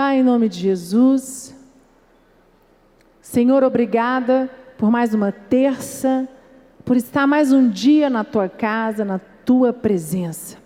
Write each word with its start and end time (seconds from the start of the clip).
Pai, 0.00 0.20
em 0.20 0.22
nome 0.22 0.48
de 0.48 0.58
Jesus, 0.58 1.54
Senhor, 3.20 3.62
obrigada 3.62 4.48
por 4.78 4.90
mais 4.90 5.12
uma 5.12 5.30
terça, 5.30 6.26
por 6.86 6.96
estar 6.96 7.26
mais 7.26 7.52
um 7.52 7.68
dia 7.68 8.08
na 8.08 8.24
tua 8.24 8.48
casa, 8.48 9.04
na 9.04 9.20
tua 9.44 9.74
presença. 9.74 10.56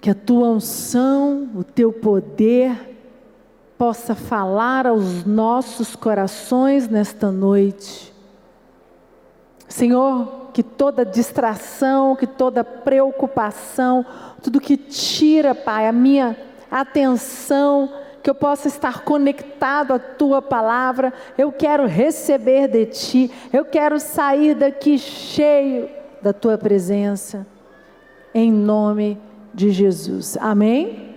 Que 0.00 0.10
a 0.10 0.16
tua 0.16 0.48
unção, 0.48 1.48
o 1.54 1.62
teu 1.62 1.92
poder, 1.92 2.98
possa 3.78 4.16
falar 4.16 4.84
aos 4.88 5.24
nossos 5.24 5.94
corações 5.94 6.88
nesta 6.88 7.30
noite. 7.30 8.12
Senhor, 9.68 10.50
que 10.52 10.64
toda 10.64 11.04
distração, 11.04 12.16
que 12.16 12.26
toda 12.26 12.64
preocupação, 12.64 14.04
tudo 14.42 14.60
que 14.60 14.76
tira, 14.76 15.54
Pai, 15.54 15.86
a 15.86 15.92
minha 15.92 16.36
atenção, 16.80 17.92
que 18.22 18.28
eu 18.28 18.34
possa 18.34 18.68
estar 18.68 19.02
conectado 19.02 19.92
à 19.92 19.98
tua 19.98 20.42
palavra. 20.42 21.12
Eu 21.38 21.52
quero 21.52 21.86
receber 21.86 22.68
de 22.68 22.86
ti, 22.86 23.30
eu 23.52 23.64
quero 23.64 24.00
sair 24.00 24.54
daqui 24.54 24.98
cheio 24.98 25.88
da 26.20 26.32
tua 26.32 26.58
presença, 26.58 27.46
em 28.34 28.50
nome 28.50 29.20
de 29.52 29.70
Jesus. 29.70 30.36
Amém? 30.40 31.14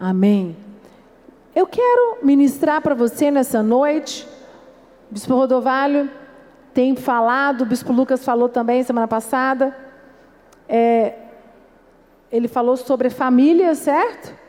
Amém. 0.00 0.56
Eu 1.54 1.66
quero 1.66 2.18
ministrar 2.22 2.80
para 2.80 2.94
você 2.94 3.30
nessa 3.30 3.62
noite, 3.62 4.26
Bispo 5.10 5.34
Rodovalho 5.34 6.10
tem 6.72 6.94
falado, 6.94 7.62
o 7.62 7.66
Bispo 7.66 7.90
Lucas 7.92 8.22
falou 8.22 8.50
também 8.50 8.82
semana 8.82 9.08
passada, 9.08 9.74
é, 10.68 11.14
ele 12.30 12.48
falou 12.48 12.76
sobre 12.76 13.08
família, 13.08 13.74
certo? 13.74 14.45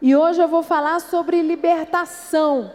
E 0.00 0.14
hoje 0.14 0.40
eu 0.40 0.46
vou 0.46 0.62
falar 0.62 1.00
sobre 1.00 1.42
libertação. 1.42 2.70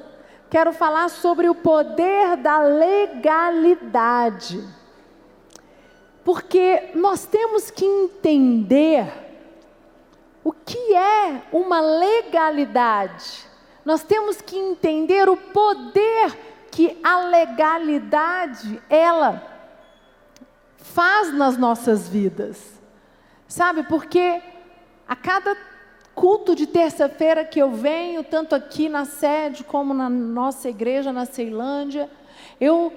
Quero 0.49 0.73
falar 0.73 1.09
sobre 1.09 1.47
o 1.49 1.55
poder 1.55 2.35
da 2.37 2.59
legalidade. 2.59 4.61
Porque 6.23 6.91
nós 6.95 7.25
temos 7.25 7.71
que 7.71 7.85
entender 7.85 9.07
o 10.43 10.51
que 10.51 10.93
é 10.93 11.41
uma 11.51 11.79
legalidade? 11.79 13.47
Nós 13.85 14.03
temos 14.03 14.41
que 14.41 14.57
entender 14.57 15.29
o 15.29 15.37
poder 15.37 16.37
que 16.69 16.99
a 17.03 17.21
legalidade 17.21 18.81
ela 18.89 19.41
faz 20.77 21.33
nas 21.33 21.57
nossas 21.57 22.09
vidas. 22.09 22.81
Sabe, 23.47 23.83
porque 23.83 24.41
a 25.07 25.15
cada 25.15 25.55
culto 26.15 26.55
de 26.55 26.67
terça-feira 26.67 27.43
que 27.43 27.59
eu 27.59 27.71
venho, 27.71 28.23
tanto 28.23 28.55
aqui 28.55 28.87
na 28.87 29.05
sede 29.05 29.63
como 29.63 29.93
na 29.93 30.09
nossa 30.09 30.69
igreja 30.69 31.11
na 31.11 31.25
Ceilândia, 31.25 32.09
eu 32.59 32.93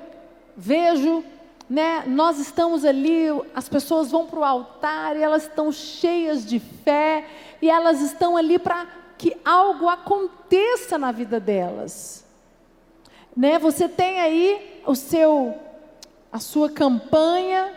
vejo 0.57 1.25
né, 1.69 2.05
nós 2.07 2.39
estamos 2.39 2.85
ali, 2.85 3.27
as 3.55 3.69
pessoas 3.69 4.11
vão 4.11 4.27
para 4.27 4.39
o 4.39 4.45
altar 4.45 5.17
e 5.17 5.23
elas 5.23 5.45
estão 5.45 5.73
cheias 5.73 6.47
de 6.47 6.61
fé 6.61 7.27
e 7.61 7.69
elas 7.69 8.01
estão 8.01 8.37
ali 8.37 8.59
para 8.59 8.87
que 9.19 9.37
algo 9.45 9.89
aconteça 9.89 10.97
na 10.97 11.11
vida 11.11 11.41
delas. 11.41 12.25
Né, 13.37 13.59
você 13.59 13.89
tem 13.89 14.21
aí 14.21 14.83
o 14.87 14.95
seu, 14.95 15.55
a 16.33 16.39
sua 16.39 16.71
campanha. 16.71 17.75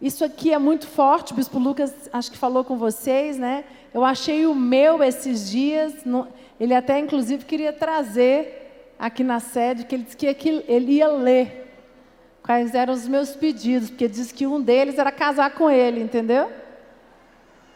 Isso 0.00 0.24
aqui 0.24 0.52
é 0.52 0.58
muito 0.58 0.86
forte. 0.86 1.32
O 1.32 1.36
Bispo 1.36 1.58
Lucas 1.58 1.92
acho 2.12 2.30
que 2.30 2.38
falou 2.38 2.64
com 2.64 2.76
vocês, 2.76 3.38
né? 3.38 3.64
Eu 3.94 4.04
achei 4.04 4.44
o 4.44 4.54
meu 4.56 5.02
esses 5.04 5.48
dias. 5.48 5.94
ele 6.58 6.74
até 6.74 6.98
inclusive 6.98 7.44
queria 7.44 7.72
trazer 7.72 8.94
aqui 8.98 9.22
na 9.22 9.38
sede, 9.38 9.84
que 9.84 9.94
ele 9.94 10.02
disse 10.02 10.16
que 10.16 10.26
ele 10.66 10.92
ia 10.94 11.06
ler 11.06 11.64
quais 12.42 12.74
eram 12.74 12.92
os 12.92 13.06
meus 13.06 13.36
pedidos, 13.36 13.88
porque 13.88 14.08
diz 14.08 14.32
que 14.32 14.46
um 14.46 14.60
deles 14.60 14.98
era 14.98 15.12
casar 15.12 15.52
com 15.52 15.70
ele, 15.70 16.00
entendeu? 16.00 16.50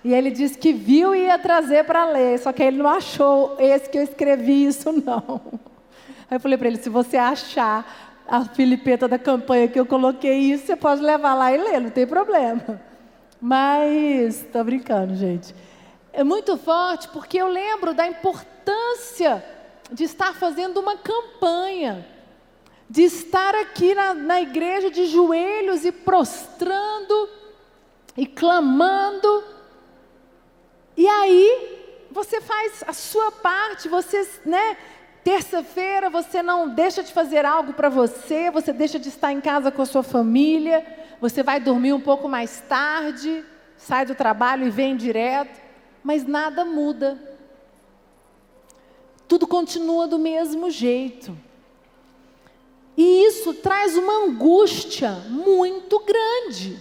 E 0.05 0.13
ele 0.13 0.31
disse 0.31 0.59
que 0.59 0.73
viu 0.73 1.15
e 1.15 1.27
ia 1.27 1.39
trazer 1.39 1.85
para 1.85 2.05
ler, 2.05 2.39
só 2.39 2.53
que 2.53 2.63
ele 2.63 2.79
não 2.79 2.89
achou 2.89 3.57
esse 3.59 3.89
que 3.89 3.99
eu 3.99 4.03
escrevi 4.03 4.67
isso 4.67 4.91
não. 5.05 5.41
Aí 6.31 6.37
eu 6.37 6.41
falei 6.41 6.59
para 6.59 6.69
ele, 6.69 6.79
se 6.79 6.91
você 6.91 7.17
achar 7.17 8.23
a 8.29 8.45
filipeta 8.45 9.09
da 9.09 9.19
campanha 9.19 9.69
que 9.69 9.79
eu 9.79 9.87
coloquei 9.87 10.37
isso, 10.37 10.67
você 10.67 10.77
pode 10.77 11.01
levar 11.01 11.35
lá 11.35 11.53
e 11.53 11.57
ler, 11.57 11.81
não 11.81 11.91
tem 11.91 12.07
problema. 12.07 12.81
Mas, 13.41 14.43
estou 14.43 14.65
brincando, 14.65 15.15
gente. 15.15 15.55
É 16.13 16.25
muito 16.25 16.57
forte 16.57 17.09
porque 17.09 17.39
eu 17.39 17.49
lembro 17.49 17.95
da 17.95 18.07
importância 18.07 19.45
de 19.91 20.05
estar 20.05 20.35
fazendo 20.35 20.79
uma 20.79 20.97
campanha 20.97 22.07
de 22.91 23.03
estar 23.03 23.55
aqui 23.55 23.95
na, 23.95 24.15
na 24.15 24.41
igreja 24.41 24.91
de 24.91 25.07
joelhos 25.07 25.85
e 25.85 25.93
prostrando 25.93 27.29
e 28.17 28.27
clamando. 28.27 29.45
E 30.97 31.07
aí 31.07 32.07
você 32.11 32.41
faz 32.41 32.83
a 32.87 32.93
sua 32.93 33.31
parte, 33.31 33.89
você, 33.89 34.27
né? 34.45 34.77
Terça-feira 35.23 36.09
você 36.09 36.43
não 36.43 36.71
deixa 36.71 37.03
de 37.03 37.13
fazer 37.13 37.45
algo 37.45 37.75
para 37.75 37.91
você, 37.91 38.51
você 38.51 38.73
deixa 38.73 38.99
de 38.99 39.11
estar 39.11 39.31
em 39.31 39.41
casa 39.41 39.71
com 39.71 39.83
a 39.83 39.87
sua 39.87 40.03
família, 40.03 40.87
você 41.21 41.43
vai 41.43 41.61
dormir 41.61 41.93
um 41.93 42.01
pouco 42.01 42.27
mais 42.29 42.63
tarde, 42.67 43.45
sai 43.77 44.07
do 44.07 44.15
trabalho 44.15 44.67
e 44.67 44.71
vem 44.71 44.97
direto, 44.97 45.61
mas 46.09 46.27
nada 46.27 46.65
muda. 46.65 47.21
Tudo 49.29 49.47
continua 49.47 50.09
do 50.09 50.19
mesmo 50.19 50.71
jeito. 50.71 51.37
E 52.97 53.27
isso 53.27 53.53
traz 53.53 53.95
uma 53.95 54.25
angústia 54.25 55.11
muito 55.29 55.99
grande. 55.99 56.81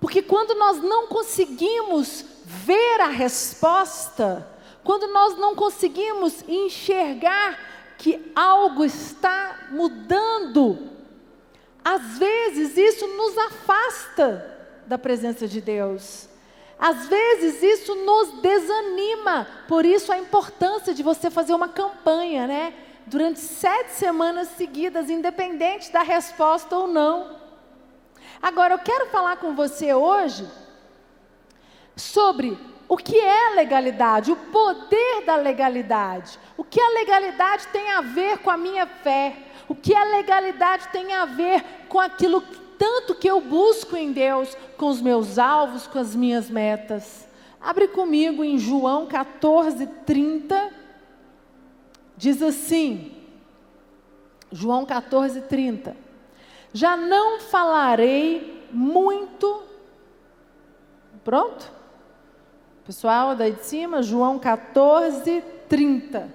Porque 0.00 0.22
quando 0.22 0.54
nós 0.54 0.82
não 0.82 1.08
conseguimos 1.08 2.24
ver 2.42 3.02
a 3.02 3.08
resposta, 3.08 4.50
quando 4.82 5.08
nós 5.08 5.36
não 5.36 5.54
conseguimos 5.54 6.42
enxergar 6.48 7.96
que 7.98 8.32
algo 8.34 8.82
está 8.82 9.68
mudando, 9.72 10.88
às 11.84 12.16
vezes 12.16 12.78
isso 12.78 13.06
nos 13.08 13.36
afasta 13.36 14.58
da 14.86 14.96
presença 14.96 15.46
de 15.46 15.60
Deus. 15.60 16.34
Às 16.78 17.08
vezes 17.08 17.62
isso 17.62 17.94
nos 17.94 18.40
desanima, 18.42 19.46
por 19.66 19.86
isso 19.86 20.12
a 20.12 20.18
importância 20.18 20.92
de 20.92 21.02
você 21.02 21.30
fazer 21.30 21.54
uma 21.54 21.68
campanha, 21.68 22.46
né? 22.46 22.74
durante 23.06 23.38
sete 23.38 23.92
semanas 23.92 24.48
seguidas, 24.48 25.08
independente 25.08 25.92
da 25.92 26.02
resposta 26.02 26.76
ou 26.76 26.88
não. 26.88 27.36
Agora, 28.42 28.74
eu 28.74 28.78
quero 28.80 29.06
falar 29.06 29.36
com 29.36 29.54
você 29.54 29.94
hoje 29.94 30.46
sobre 31.94 32.58
o 32.88 32.96
que 32.96 33.18
é 33.18 33.50
legalidade, 33.54 34.32
o 34.32 34.36
poder 34.36 35.24
da 35.24 35.36
legalidade. 35.36 36.38
O 36.56 36.64
que 36.64 36.80
a 36.80 36.88
legalidade 36.90 37.68
tem 37.68 37.90
a 37.90 38.00
ver 38.00 38.38
com 38.38 38.50
a 38.50 38.56
minha 38.56 38.86
fé? 38.86 39.36
O 39.68 39.74
que 39.74 39.94
a 39.94 40.04
legalidade 40.04 40.88
tem 40.88 41.12
a 41.12 41.24
ver 41.24 41.64
com 41.88 42.00
aquilo 42.00 42.42
tanto 42.78 43.14
que 43.14 43.28
eu 43.28 43.40
busco 43.40 43.96
em 43.96 44.12
Deus, 44.12 44.56
com 44.76 44.88
os 44.88 45.00
meus 45.00 45.38
alvos, 45.38 45.86
com 45.86 45.98
as 45.98 46.14
minhas 46.14 46.50
metas? 46.50 47.26
Abre 47.60 47.88
comigo 47.88 48.44
em 48.44 48.58
João 48.58 49.06
14, 49.06 49.86
30. 50.04 50.70
Diz 52.16 52.40
assim, 52.42 53.12
João 54.52 54.86
14, 54.86 55.42
30. 55.42 55.96
Já 56.72 56.96
não 56.96 57.40
falarei 57.40 58.66
muito. 58.70 59.62
Pronto? 61.24 61.72
Pessoal 62.84 63.34
daí 63.34 63.52
de 63.52 63.64
cima, 63.64 64.02
João 64.02 64.38
14, 64.38 65.42
30. 65.68 66.32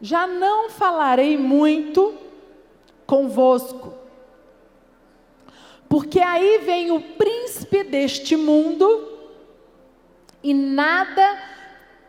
Já 0.00 0.26
não 0.26 0.70
falarei 0.70 1.38
muito 1.38 2.14
convosco, 3.06 3.94
porque 5.88 6.20
aí 6.20 6.58
vem 6.58 6.90
o 6.90 7.00
príncipe 7.00 7.84
deste 7.84 8.36
mundo, 8.36 9.18
e 10.42 10.52
nada, 10.54 11.42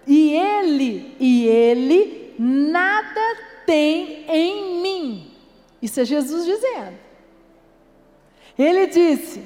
e 0.06 0.34
ele, 0.34 1.16
e 1.20 1.48
ele 1.48 2.34
nada 2.38 3.38
tem 3.66 4.26
em 4.28 4.81
mim. 4.81 5.31
Isso 5.81 6.00
é 6.00 6.06
Jesus 6.06 6.46
dizendo. 6.46 6.98
Ele 8.58 8.88
disse: 8.88 9.44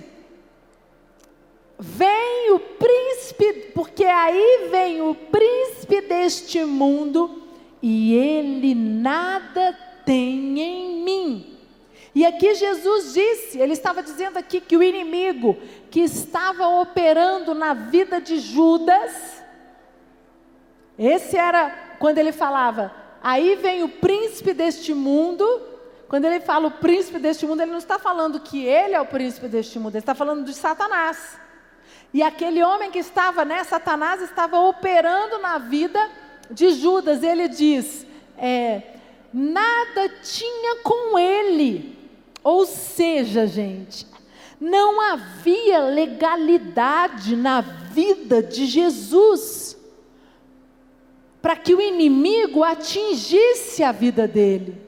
Vem 1.77 2.51
o 2.51 2.59
príncipe, 2.59 3.71
porque 3.75 4.05
aí 4.05 4.69
vem 4.71 5.01
o 5.01 5.13
príncipe 5.13 6.01
deste 6.01 6.63
mundo 6.63 7.43
e 7.81 8.15
ele 8.15 8.73
nada 8.73 9.77
tem 10.05 10.59
em 10.59 11.03
mim. 11.03 11.52
E 12.15 12.25
aqui 12.25 12.53
Jesus 12.53 13.13
disse, 13.13 13.59
ele 13.59 13.73
estava 13.73 14.03
dizendo 14.03 14.37
aqui 14.37 14.61
que 14.61 14.77
o 14.77 14.83
inimigo 14.83 15.57
que 15.89 16.01
estava 16.01 16.67
operando 16.67 17.55
na 17.55 17.73
vida 17.73 18.21
de 18.21 18.37
Judas, 18.37 19.41
Esse 20.97 21.35
era 21.35 21.95
quando 21.97 22.19
ele 22.19 22.31
falava, 22.31 22.93
aí 23.21 23.55
vem 23.55 23.81
o 23.83 23.89
príncipe 23.89 24.53
deste 24.53 24.93
mundo. 24.93 25.45
Quando 26.07 26.25
ele 26.25 26.39
fala 26.39 26.67
o 26.67 26.71
príncipe 26.71 27.17
deste 27.17 27.47
mundo, 27.47 27.61
ele 27.61 27.71
não 27.71 27.79
está 27.79 27.97
falando 27.97 28.39
que 28.39 28.63
ele 28.63 28.93
é 28.93 29.01
o 29.01 29.05
príncipe 29.05 29.47
deste 29.47 29.79
mundo, 29.79 29.95
ele 29.95 29.99
está 29.99 30.13
falando 30.13 30.45
de 30.45 30.53
Satanás. 30.53 31.39
E 32.13 32.21
aquele 32.21 32.61
homem 32.63 32.91
que 32.91 32.99
estava, 32.99 33.43
né, 33.43 33.63
Satanás 33.63 34.21
estava 34.21 34.59
operando 34.59 35.39
na 35.39 35.57
vida 35.57 35.99
de 36.51 36.69
Judas. 36.69 37.23
Ele 37.23 37.47
diz: 37.47 38.05
é, 38.37 38.83
nada 39.33 40.09
tinha 40.21 40.75
com 40.83 41.17
ele. 41.17 41.92
Ou 42.43 42.65
seja, 42.65 43.47
gente, 43.47 44.05
não 44.59 44.99
havia 44.99 45.79
legalidade 45.79 47.35
na 47.35 47.61
vida 47.61 48.43
de 48.43 48.65
Jesus 48.65 49.77
para 51.41 51.55
que 51.55 51.73
o 51.75 51.81
inimigo 51.81 52.63
atingisse 52.63 53.83
a 53.83 53.91
vida 53.91 54.27
dele. 54.27 54.81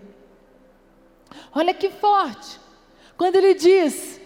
Olha 1.53 1.73
que 1.73 1.89
forte. 1.89 2.59
Quando 3.17 3.35
ele 3.35 3.53
diz: 3.53 4.19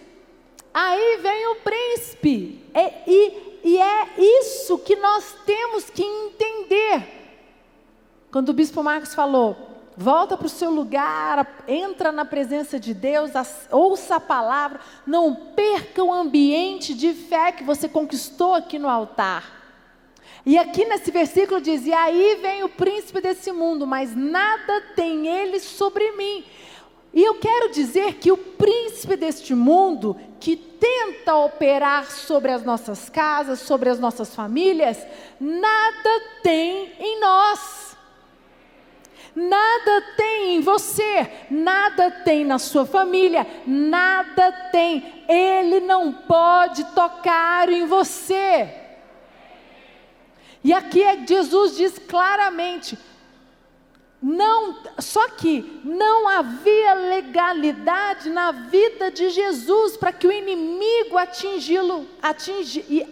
Aí 0.73 1.17
vem 1.17 1.47
o 1.47 1.55
príncipe. 1.55 2.63
É, 2.73 3.03
e, 3.07 3.59
e 3.63 3.77
é 3.77 4.09
isso 4.17 4.77
que 4.79 4.95
nós 4.95 5.35
temos 5.45 5.89
que 5.89 6.03
entender. 6.03 7.07
Quando 8.31 8.49
o 8.49 8.53
bispo 8.53 8.83
Marcos 8.83 9.13
falou, 9.15 9.68
volta 10.01 10.37
para 10.37 10.47
o 10.47 10.49
seu 10.49 10.71
lugar, 10.71 11.45
entra 11.67 12.09
na 12.09 12.23
presença 12.23 12.79
de 12.79 12.93
Deus, 12.93 13.31
ouça 13.69 14.15
a 14.15 14.19
palavra, 14.19 14.79
não 15.05 15.35
perca 15.35 16.01
o 16.01 16.13
ambiente 16.13 16.93
de 16.93 17.13
fé 17.13 17.51
que 17.51 17.65
você 17.65 17.89
conquistou 17.89 18.53
aqui 18.53 18.79
no 18.79 18.87
altar. 18.87 19.59
E 20.45 20.57
aqui 20.57 20.85
nesse 20.85 21.11
versículo 21.11 21.59
diz: 21.59 21.85
E 21.85 21.91
aí 21.91 22.39
vem 22.41 22.63
o 22.63 22.69
príncipe 22.69 23.19
desse 23.19 23.51
mundo, 23.51 23.85
mas 23.85 24.15
nada 24.15 24.81
tem 24.95 25.27
ele 25.27 25.59
sobre 25.59 26.13
mim. 26.13 26.45
E 27.13 27.21
eu 27.21 27.35
quero 27.35 27.69
dizer 27.69 28.13
que 28.15 28.31
o 28.31 28.37
príncipe 28.37 29.17
deste 29.17 29.53
mundo, 29.53 30.15
que 30.39 30.55
tenta 30.55 31.35
operar 31.35 32.09
sobre 32.09 32.53
as 32.53 32.63
nossas 32.63 33.09
casas, 33.09 33.59
sobre 33.59 33.89
as 33.89 33.99
nossas 33.99 34.33
famílias, 34.33 35.05
nada 35.41 36.21
tem 36.41 36.93
em 36.99 37.19
nós. 37.19 37.88
Nada 39.35 40.01
tem 40.17 40.55
em 40.55 40.61
você, 40.61 41.29
nada 41.49 42.09
tem 42.11 42.43
na 42.43 42.57
sua 42.57 42.85
família, 42.85 43.45
nada 43.65 44.51
tem. 44.71 45.23
Ele 45.27 45.79
não 45.79 46.11
pode 46.11 46.83
tocar 46.95 47.69
em 47.69 47.85
você. 47.85 48.69
E 50.63 50.73
aqui 50.73 51.01
é, 51.01 51.25
Jesus 51.25 51.77
diz 51.77 51.97
claramente: 51.99 52.97
não, 54.21 54.77
só 54.99 55.29
que 55.29 55.79
não 55.83 56.27
havia 56.27 56.93
legalidade 56.93 58.29
na 58.29 58.51
vida 58.51 59.09
de 59.09 59.29
Jesus 59.29 59.95
para 59.95 60.11
que 60.11 60.27
o 60.27 60.31
inimigo 60.31 61.17
atingi-lo, 61.17 62.05
atingi, 62.21 63.07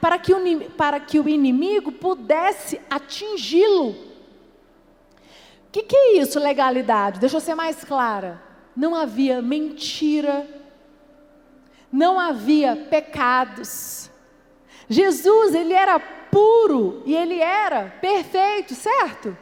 para, 0.00 0.18
que 0.18 0.32
o, 0.32 0.70
para 0.70 1.00
que 1.00 1.18
o 1.18 1.28
inimigo 1.28 1.90
pudesse 1.90 2.80
atingi-lo. 2.88 4.11
O 5.72 5.80
que, 5.80 5.84
que 5.84 5.96
é 5.96 6.18
isso, 6.18 6.38
legalidade? 6.38 7.18
Deixa 7.18 7.38
eu 7.38 7.40
ser 7.40 7.54
mais 7.54 7.82
clara. 7.82 8.38
Não 8.76 8.94
havia 8.94 9.40
mentira, 9.40 10.46
não 11.90 12.20
havia 12.20 12.76
pecados. 12.76 14.10
Jesus, 14.86 15.54
ele 15.54 15.72
era 15.72 15.98
puro 15.98 17.02
e 17.06 17.16
ele 17.16 17.40
era 17.40 17.86
perfeito, 18.02 18.74
certo? 18.74 19.34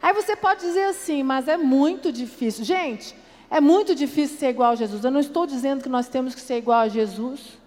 Aí 0.00 0.14
você 0.14 0.34
pode 0.34 0.62
dizer 0.62 0.84
assim, 0.84 1.22
mas 1.22 1.46
é 1.46 1.58
muito 1.58 2.10
difícil. 2.10 2.64
Gente, 2.64 3.14
é 3.50 3.60
muito 3.60 3.94
difícil 3.94 4.38
ser 4.38 4.48
igual 4.48 4.70
a 4.70 4.76
Jesus. 4.76 5.04
Eu 5.04 5.10
não 5.10 5.20
estou 5.20 5.46
dizendo 5.46 5.82
que 5.82 5.90
nós 5.90 6.08
temos 6.08 6.34
que 6.34 6.40
ser 6.40 6.56
igual 6.56 6.80
a 6.80 6.88
Jesus. 6.88 7.58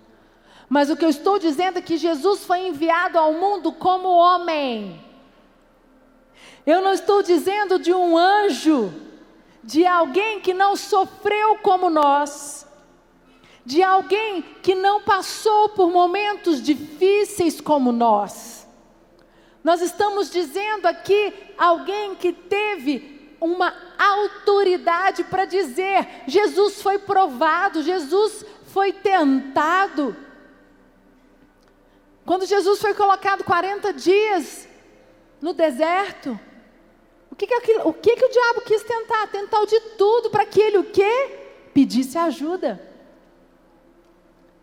Mas 0.68 0.90
o 0.90 0.98
que 0.98 1.06
eu 1.06 1.10
estou 1.10 1.38
dizendo 1.38 1.78
é 1.78 1.82
que 1.84 1.96
Jesus 1.96 2.44
foi 2.44 2.70
enviado 2.70 3.20
ao 3.20 3.34
mundo 3.34 3.72
como 3.72 4.08
homem. 4.08 5.00
Eu 6.66 6.82
não 6.82 6.94
estou 6.94 7.22
dizendo 7.22 7.78
de 7.78 7.94
um 7.94 8.18
anjo, 8.18 8.94
de 9.64 9.86
alguém 9.86 10.40
que 10.40 10.54
não 10.54 10.76
sofreu 10.76 11.58
como 11.58 11.90
nós, 11.90 12.66
de 13.66 13.82
alguém 13.84 14.42
que 14.62 14.76
não 14.76 15.02
passou 15.02 15.70
por 15.70 15.92
momentos 15.92 16.62
difíceis 16.62 17.60
como 17.60 17.92
nós. 17.92 18.68
Nós 19.64 19.82
estamos 19.82 20.30
dizendo 20.30 20.86
aqui 20.86 21.34
alguém 21.58 22.16
que 22.16 22.34
teve 22.34 23.36
uma 23.40 23.74
autoridade 23.98 25.24
para 25.26 25.46
dizer: 25.46 26.24
Jesus 26.28 26.82
foi 26.82 27.00
provado, 27.00 27.84
Jesus 27.84 28.46
foi 28.68 28.92
tentado. 28.92 30.16
Quando 32.26 32.46
Jesus 32.46 32.80
foi 32.80 32.94
colocado 32.94 33.44
40 33.44 33.94
dias 33.94 34.68
no 35.42 35.54
deserto, 35.54 36.40
que, 37.44 37.48
que, 37.48 37.54
aquilo, 37.54 37.88
o, 37.88 37.94
que, 37.94 38.16
que 38.16 38.26
o 38.26 38.30
diabo 38.30 38.62
quis 38.62 38.84
tentar? 38.84 39.28
Tentar 39.28 39.66
de 39.66 39.80
tudo 39.98 40.30
para 40.30 40.46
que 40.46 40.62
ele 40.62 40.78
o 40.78 40.84
quê? 40.84 41.40
Pedisse 41.74 42.18
ajuda. 42.18 42.82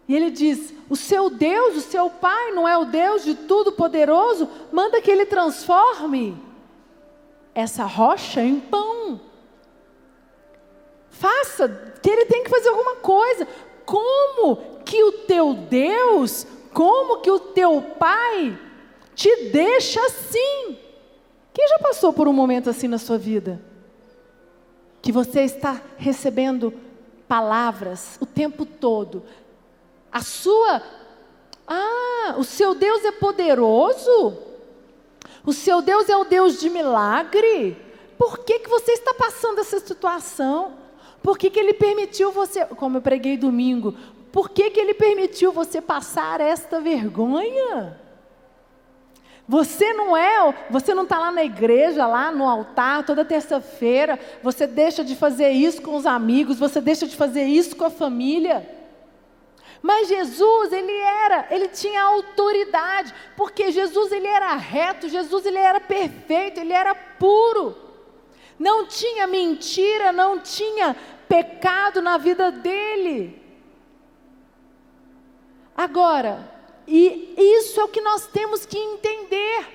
E 0.08 0.16
ele 0.16 0.30
diz: 0.30 0.74
O 0.88 0.96
seu 0.96 1.30
Deus, 1.30 1.76
o 1.76 1.80
seu 1.80 2.10
Pai, 2.10 2.52
não 2.52 2.66
é 2.66 2.76
o 2.76 2.84
Deus 2.84 3.24
de 3.24 3.34
tudo 3.34 3.72
poderoso? 3.72 4.48
Manda 4.72 5.00
que 5.00 5.10
ele 5.10 5.26
transforme 5.26 6.36
essa 7.54 7.84
rocha 7.84 8.40
em 8.40 8.58
pão. 8.58 9.20
Faça, 11.10 11.68
que 12.02 12.08
ele 12.08 12.26
tem 12.26 12.42
que 12.42 12.50
fazer 12.50 12.70
alguma 12.70 12.96
coisa. 12.96 13.46
Como 13.84 14.56
que 14.84 15.02
o 15.02 15.12
teu 15.12 15.54
Deus, 15.54 16.46
como 16.72 17.20
que 17.20 17.30
o 17.30 17.38
teu 17.38 17.82
Pai 17.98 18.58
te 19.14 19.50
deixa 19.50 20.00
assim? 20.06 20.79
Quem 21.52 21.68
já 21.68 21.78
passou 21.78 22.12
por 22.12 22.28
um 22.28 22.32
momento 22.32 22.70
assim 22.70 22.88
na 22.88 22.98
sua 22.98 23.18
vida? 23.18 23.60
Que 25.02 25.10
você 25.10 25.40
está 25.40 25.80
recebendo 25.96 26.72
palavras 27.26 28.18
o 28.20 28.26
tempo 28.26 28.64
todo, 28.64 29.22
a 30.10 30.20
sua. 30.20 30.82
Ah, 31.66 32.34
o 32.38 32.44
seu 32.44 32.74
Deus 32.74 33.04
é 33.04 33.12
poderoso? 33.12 34.36
O 35.44 35.52
seu 35.52 35.80
Deus 35.80 36.08
é 36.08 36.16
o 36.16 36.24
Deus 36.24 36.58
de 36.58 36.68
milagre? 36.68 37.76
Por 38.18 38.38
que, 38.38 38.58
que 38.58 38.68
você 38.68 38.92
está 38.92 39.14
passando 39.14 39.60
essa 39.60 39.78
situação? 39.80 40.74
Por 41.22 41.38
que, 41.38 41.50
que 41.50 41.60
Ele 41.60 41.72
permitiu 41.72 42.32
você, 42.32 42.64
como 42.66 42.98
eu 42.98 43.02
preguei 43.02 43.36
domingo, 43.36 43.94
por 44.32 44.50
que, 44.50 44.70
que 44.70 44.80
Ele 44.80 44.94
permitiu 44.94 45.52
você 45.52 45.80
passar 45.80 46.40
esta 46.40 46.80
vergonha? 46.80 47.99
Você 49.50 49.92
não 49.94 50.16
é, 50.16 50.54
você 50.70 50.94
não 50.94 51.02
está 51.02 51.18
lá 51.18 51.32
na 51.32 51.42
igreja, 51.42 52.06
lá 52.06 52.30
no 52.30 52.48
altar, 52.48 53.04
toda 53.04 53.24
terça-feira, 53.24 54.16
você 54.40 54.64
deixa 54.64 55.02
de 55.02 55.16
fazer 55.16 55.48
isso 55.50 55.82
com 55.82 55.96
os 55.96 56.06
amigos, 56.06 56.56
você 56.56 56.80
deixa 56.80 57.04
de 57.04 57.16
fazer 57.16 57.42
isso 57.42 57.74
com 57.74 57.84
a 57.84 57.90
família. 57.90 58.64
Mas 59.82 60.06
Jesus, 60.06 60.72
ele 60.72 60.92
era, 60.92 61.48
ele 61.50 61.66
tinha 61.66 62.00
autoridade, 62.00 63.12
porque 63.36 63.72
Jesus 63.72 64.12
ele 64.12 64.28
era 64.28 64.54
reto, 64.54 65.08
Jesus 65.08 65.44
ele 65.44 65.58
era 65.58 65.80
perfeito, 65.80 66.60
ele 66.60 66.72
era 66.72 66.94
puro. 66.94 67.76
Não 68.56 68.86
tinha 68.86 69.26
mentira, 69.26 70.12
não 70.12 70.38
tinha 70.38 70.94
pecado 71.28 72.00
na 72.00 72.18
vida 72.18 72.52
dele. 72.52 73.42
Agora, 75.76 76.59
e 76.90 77.34
isso 77.38 77.80
é 77.80 77.84
o 77.84 77.88
que 77.88 78.00
nós 78.00 78.26
temos 78.26 78.66
que 78.66 78.76
entender. 78.76 79.66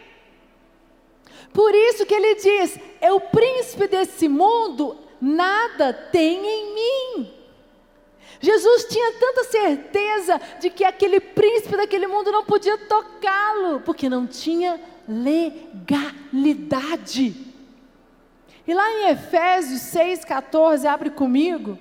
Por 1.54 1.74
isso 1.74 2.06
que 2.06 2.14
ele 2.14 2.36
diz: 2.36 2.78
é 3.00 3.14
o 3.14 3.22
príncipe 3.22 3.88
desse 3.88 4.28
mundo, 4.28 4.98
nada 5.22 5.94
tem 5.94 6.46
em 6.46 6.76
mim. 6.76 7.32
Jesus 8.42 8.84
tinha 8.86 9.14
tanta 9.14 9.46
certeza 9.46 10.42
de 10.60 10.70
que 10.70 10.84
aquele 10.84 11.22
príncipe 11.22 11.78
daquele 11.78 12.06
mundo 12.06 12.34
não 12.34 12.44
podia 12.44 12.78
tocá-lo, 12.78 13.80
porque 13.80 14.10
não 14.10 14.28
tinha 14.28 14.78
legalidade. 15.08 15.96
E 18.68 18.74
lá 18.74 18.92
em 18.92 19.08
Efésios 19.10 19.80
6,14, 19.82 20.86
abre 20.86 21.12
comigo, 21.12 21.80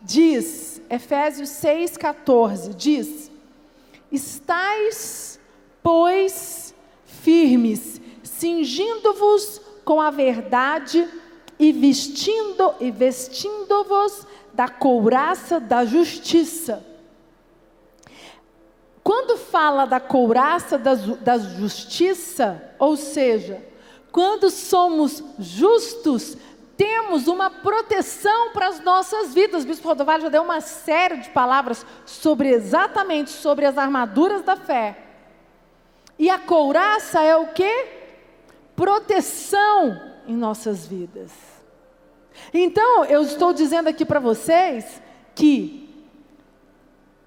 diz, 0.00 0.80
Efésios 0.88 1.48
6,14, 1.48 2.74
diz: 2.74 3.27
Estais, 4.10 5.38
pois, 5.82 6.74
firmes, 7.04 8.00
cingindo-vos 8.22 9.60
com 9.84 10.00
a 10.00 10.10
verdade 10.10 11.08
e 11.58 11.72
vestindo 11.72 12.74
e 12.80 12.90
vestindo-vos 12.90 14.26
da 14.52 14.68
couraça 14.68 15.58
da 15.60 15.84
justiça. 15.84 16.84
quando 19.02 19.38
fala 19.38 19.86
da 19.86 19.98
couraça 19.98 20.76
da, 20.76 20.94
da 20.94 21.38
justiça, 21.38 22.74
ou 22.78 22.94
seja, 22.94 23.62
quando 24.12 24.50
somos 24.50 25.24
justos, 25.38 26.36
temos 26.78 27.26
uma 27.26 27.50
proteção 27.50 28.52
para 28.52 28.68
as 28.68 28.78
nossas 28.78 29.34
vidas. 29.34 29.64
O 29.64 29.66
Bispo 29.66 29.88
Rodovalho 29.88 30.22
já 30.22 30.28
deu 30.28 30.44
uma 30.44 30.60
série 30.60 31.16
de 31.16 31.28
palavras 31.30 31.84
sobre 32.06 32.50
exatamente 32.50 33.30
sobre 33.30 33.66
as 33.66 33.76
armaduras 33.76 34.42
da 34.42 34.54
fé. 34.54 34.96
E 36.16 36.30
a 36.30 36.38
couraça 36.38 37.20
é 37.20 37.36
o 37.36 37.48
que? 37.48 37.86
Proteção 38.76 40.00
em 40.24 40.36
nossas 40.36 40.86
vidas. 40.86 41.32
Então, 42.54 43.04
eu 43.06 43.22
estou 43.22 43.52
dizendo 43.52 43.88
aqui 43.88 44.04
para 44.04 44.20
vocês 44.20 45.02
que 45.34 46.06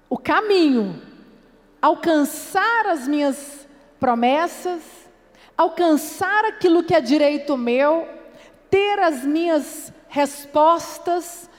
o 0.08 0.16
caminho, 0.16 1.02
alcançar 1.80 2.86
as 2.86 3.06
minhas 3.06 3.68
promessas, 4.00 4.80
alcançar 5.58 6.46
aquilo 6.46 6.82
que 6.82 6.94
é 6.94 7.02
direito 7.02 7.54
meu, 7.54 8.21
ter 8.72 8.98
as 9.00 9.22
minhas 9.22 9.92
respostas, 10.08 11.50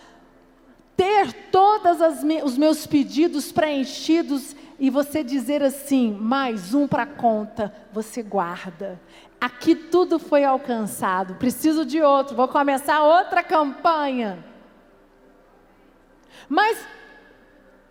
ter 0.97 1.31
todos 1.51 1.99
os 2.43 2.57
meus 2.57 2.87
pedidos 2.87 3.51
preenchidos 3.51 4.55
e 4.79 4.89
você 4.89 5.23
dizer 5.23 5.61
assim: 5.61 6.11
mais 6.11 6.73
um 6.73 6.87
para 6.87 7.05
conta, 7.05 7.71
você 7.91 8.23
guarda. 8.23 8.99
Aqui 9.39 9.75
tudo 9.75 10.17
foi 10.17 10.43
alcançado, 10.43 11.35
preciso 11.35 11.85
de 11.85 12.01
outro, 12.01 12.35
vou 12.35 12.47
começar 12.47 13.03
outra 13.03 13.43
campanha. 13.43 14.43
Mas 16.49 16.83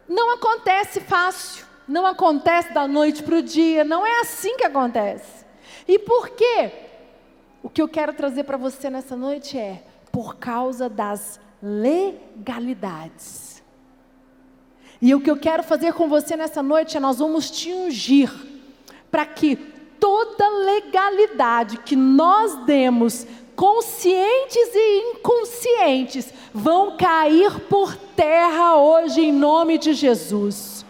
não 0.09 0.35
acontece 0.35 1.00
fácil, 1.00 1.64
não 1.87 2.05
acontece 2.05 2.73
da 2.73 2.88
noite 2.88 3.23
para 3.23 3.37
o 3.37 3.43
dia, 3.43 3.85
não 3.85 4.05
é 4.05 4.19
assim 4.19 4.57
que 4.57 4.64
acontece. 4.64 5.47
E 5.87 5.97
por 5.97 6.31
quê? 6.31 6.91
O 7.62 7.71
que 7.71 7.81
eu 7.81 7.88
quero 7.88 8.12
trazer 8.12 8.45
para 8.45 8.57
você 8.57 8.90
nessa 8.90 9.14
noite 9.14 9.57
é 9.57 9.85
por 10.11 10.37
causa 10.37 10.88
das 10.88 11.38
legalidades. 11.62 13.62
E 15.00 15.14
o 15.14 15.21
que 15.21 15.31
eu 15.31 15.37
quero 15.37 15.62
fazer 15.62 15.92
com 15.95 16.09
você 16.09 16.37
nessa 16.37 16.62
noite 16.62 16.97
é 16.97 17.00
nós 17.00 17.19
vamos 17.19 17.50
te 17.50 17.73
ungir 17.73 18.33
para 19.11 19.26
que 19.26 19.57
toda 20.00 20.49
legalidade 20.49 21.78
que 21.78 21.95
nós 21.95 22.64
demos, 22.64 23.26
conscientes 23.54 24.75
e 24.75 25.12
inconscientes, 25.12 26.33
vão 26.52 26.97
cair 26.97 27.61
por 27.69 27.95
terra 27.97 28.76
hoje 28.76 29.21
em 29.21 29.33
nome 29.33 29.78
de 29.78 29.92
Jesus. 29.92 30.85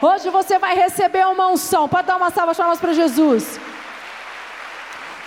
Hoje 0.00 0.28
você 0.30 0.58
vai 0.58 0.74
receber 0.74 1.26
uma 1.26 1.48
unção. 1.48 1.88
Pode 1.88 2.06
dar 2.06 2.16
uma 2.16 2.30
salva 2.30 2.52
de 2.52 2.58
palmas 2.58 2.80
para 2.80 2.92
Jesus. 2.92 3.58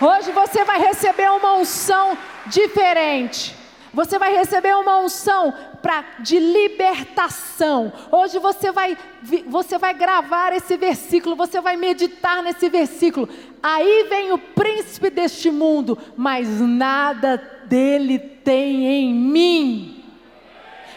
Hoje 0.01 0.31
você 0.31 0.63
vai 0.63 0.79
receber 0.79 1.29
uma 1.29 1.55
unção 1.55 2.17
diferente. 2.47 3.55
Você 3.93 4.19
vai 4.19 4.35
receber 4.35 4.75
uma 4.75 4.99
unção 4.99 5.53
pra, 5.81 6.05
de 6.19 6.39
libertação. 6.39 7.91
Hoje 8.11 8.37
você 8.39 8.71
vai, 8.71 8.97
você 9.47 9.77
vai 9.77 9.93
gravar 9.93 10.53
esse 10.53 10.77
versículo, 10.77 11.35
você 11.35 11.59
vai 11.59 11.75
meditar 11.75 12.43
nesse 12.43 12.69
versículo. 12.69 13.27
Aí 13.61 14.05
vem 14.07 14.31
o 14.31 14.37
príncipe 14.37 15.09
deste 15.09 15.49
mundo, 15.49 15.97
mas 16.15 16.47
nada 16.61 17.37
dele 17.65 18.19
tem 18.19 18.85
em 18.85 19.13
mim. 19.13 19.98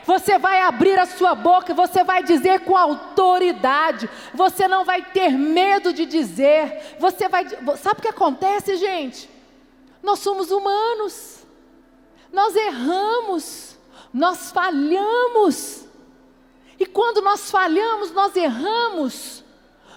Você 0.05 0.39
vai 0.39 0.63
abrir 0.63 0.99
a 0.99 1.07
sua 1.07 1.35
boca, 1.35 1.73
você 1.73 2.03
vai 2.03 2.23
dizer 2.23 2.61
com 2.61 2.77
autoridade. 2.77 4.09
Você 4.35 4.67
não 4.67 4.85
vai 4.85 5.03
ter 5.03 5.31
medo 5.31 5.93
de 5.93 6.05
dizer. 6.07 6.97
Você 6.99 7.29
vai, 7.29 7.47
sabe 7.77 8.01
o 8.01 8.03
que 8.03 8.09
acontece, 8.09 8.77
gente? 8.77 9.31
Nós 10.03 10.19
somos 10.19 10.51
humanos. 10.51 11.45
Nós 12.33 12.57
erramos. 12.57 13.79
Nós 14.13 14.51
falhamos. 14.51 15.85
E 16.79 16.85
quando 16.85 17.23
nós 17.23 17.51
falhamos, 17.51 18.11
nós 18.11 18.35
erramos. 18.35 19.45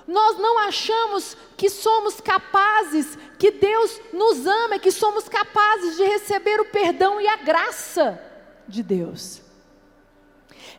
Nós 0.08 0.38
não 0.38 0.60
achamos 0.60 1.36
que 1.58 1.68
somos 1.68 2.22
capazes, 2.22 3.18
que 3.40 3.50
Deus 3.50 4.00
nos 4.14 4.46
ama, 4.46 4.78
que 4.78 4.92
somos 4.92 5.28
capazes 5.28 5.98
de 5.98 6.04
receber 6.04 6.60
o 6.60 6.66
perdão 6.66 7.20
e 7.20 7.28
a 7.28 7.38
graça 7.38 8.22
de 8.68 8.84
Deus. 8.84 9.45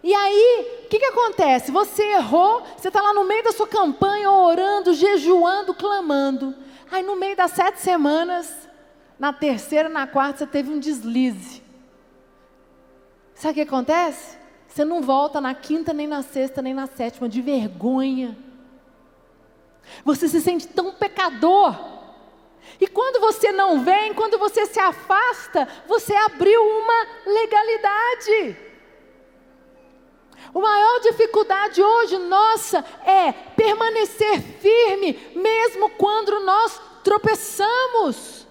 E 0.07 0.15
aí, 0.15 0.85
o 0.85 0.89
que, 0.89 1.01
que 1.01 1.05
acontece? 1.07 1.73
Você 1.73 2.05
errou, 2.13 2.63
você 2.77 2.87
está 2.87 3.03
lá 3.03 3.13
no 3.13 3.25
meio 3.25 3.43
da 3.43 3.51
sua 3.51 3.67
campanha, 3.67 4.31
orando, 4.31 4.95
jejuando, 4.95 5.75
clamando. 5.75 6.55
Aí, 6.93 7.03
no 7.03 7.17
meio 7.17 7.35
das 7.35 7.51
sete 7.51 7.81
semanas, 7.81 8.69
na 9.19 9.33
terceira, 9.33 9.89
na 9.89 10.07
quarta, 10.07 10.39
você 10.39 10.47
teve 10.47 10.71
um 10.71 10.79
deslize. 10.79 11.61
Sabe 13.35 13.51
o 13.51 13.55
que 13.55 13.61
acontece? 13.63 14.39
Você 14.69 14.85
não 14.85 15.03
volta 15.03 15.41
na 15.41 15.57
quinta, 15.57 15.93
nem 15.93 16.07
na 16.07 16.23
sexta, 16.23 16.63
nem 16.63 16.73
na 16.73 16.87
sétima, 16.87 17.29
de 17.29 17.43
vergonha. 17.43 18.39
Você 20.05 20.29
se 20.29 20.41
sente 20.41 20.69
tão 20.69 20.93
pecador. 20.93 21.75
E 22.81 22.87
quando 22.87 23.19
você 23.19 23.51
não 23.51 23.83
vem, 23.83 24.15
quando 24.15 24.39
você 24.39 24.67
se 24.67 24.79
afasta, 24.79 25.67
você 25.89 26.15
abriu 26.15 26.63
uma 26.63 27.07
legalidade. 27.27 28.66
A 30.57 30.59
maior 30.59 31.01
dificuldade 31.01 31.83
hoje 31.83 32.17
nossa 32.17 32.83
é 33.05 33.31
permanecer 33.31 34.41
firme, 34.41 35.13
mesmo 35.35 35.91
quando 35.91 36.41
nós 36.41 36.81
tropeçamos. 37.05 38.47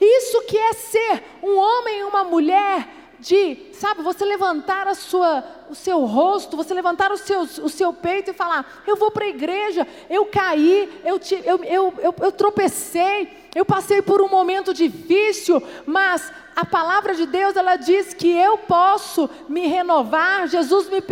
Isso 0.00 0.42
que 0.42 0.56
é 0.56 0.72
ser 0.72 1.24
um 1.42 1.56
homem 1.58 1.98
e 1.98 2.04
uma 2.04 2.22
mulher 2.22 2.88
de, 3.18 3.70
sabe, 3.72 4.02
você 4.02 4.24
levantar 4.24 4.86
a 4.86 4.94
sua, 4.94 5.44
o 5.68 5.74
seu 5.74 6.04
rosto, 6.04 6.56
você 6.56 6.72
levantar 6.72 7.10
o 7.10 7.16
seu, 7.16 7.40
o 7.40 7.68
seu 7.68 7.92
peito 7.92 8.30
e 8.30 8.34
falar: 8.34 8.84
Eu 8.86 8.94
vou 8.94 9.10
para 9.10 9.24
a 9.24 9.28
igreja, 9.28 9.84
eu 10.08 10.26
caí, 10.26 11.00
eu, 11.04 11.18
te, 11.18 11.42
eu, 11.44 11.62
eu, 11.64 11.94
eu, 11.98 12.14
eu 12.20 12.32
tropecei, 12.32 13.28
eu 13.54 13.66
passei 13.66 14.00
por 14.00 14.22
um 14.22 14.28
momento 14.28 14.72
difícil, 14.72 15.62
mas 15.84 16.32
a 16.56 16.64
palavra 16.64 17.14
de 17.14 17.26
Deus 17.26 17.54
ela 17.54 17.76
diz 17.76 18.14
que 18.14 18.30
eu 18.30 18.56
posso 18.56 19.28
me 19.46 19.66
renovar, 19.66 20.48
Jesus 20.48 20.88
me, 20.88 21.02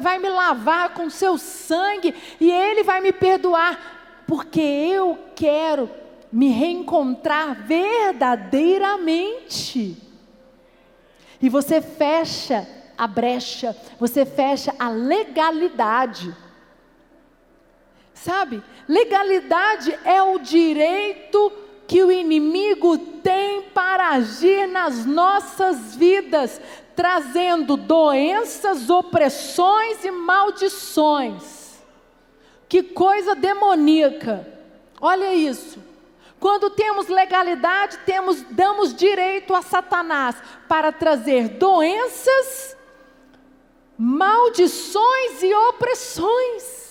vai 0.00 0.18
me 0.18 0.28
lavar 0.28 0.92
com 0.92 1.08
seu 1.08 1.38
sangue 1.38 2.12
e 2.40 2.50
Ele 2.50 2.82
vai 2.82 3.00
me 3.00 3.12
perdoar, 3.12 4.24
porque 4.26 4.60
eu 4.60 5.16
quero 5.36 5.88
me 6.32 6.48
reencontrar 6.48 7.64
verdadeiramente. 7.64 9.96
E 11.40 11.48
você 11.48 11.80
fecha 11.80 12.66
a 12.98 13.06
brecha, 13.06 13.76
você 14.00 14.26
fecha 14.26 14.74
a 14.80 14.88
legalidade. 14.88 16.34
Sabe? 18.14 18.60
Legalidade 18.88 19.96
é 20.04 20.20
o 20.20 20.40
direito 20.40 21.52
que 21.94 22.02
o 22.02 22.10
inimigo 22.10 22.98
tem 22.98 23.62
para 23.62 24.08
agir 24.08 24.66
nas 24.66 25.06
nossas 25.06 25.94
vidas, 25.94 26.60
trazendo 26.96 27.76
doenças, 27.76 28.90
opressões 28.90 30.04
e 30.04 30.10
maldições. 30.10 31.80
Que 32.68 32.82
coisa 32.82 33.36
demoníaca. 33.36 34.44
Olha 35.00 35.32
isso. 35.36 35.78
Quando 36.40 36.68
temos 36.68 37.06
legalidade, 37.06 38.00
temos, 38.04 38.42
damos 38.50 38.92
direito 38.92 39.54
a 39.54 39.62
Satanás 39.62 40.34
para 40.66 40.90
trazer 40.90 41.46
doenças, 41.50 42.76
maldições 43.96 45.44
e 45.44 45.54
opressões. 45.54 46.83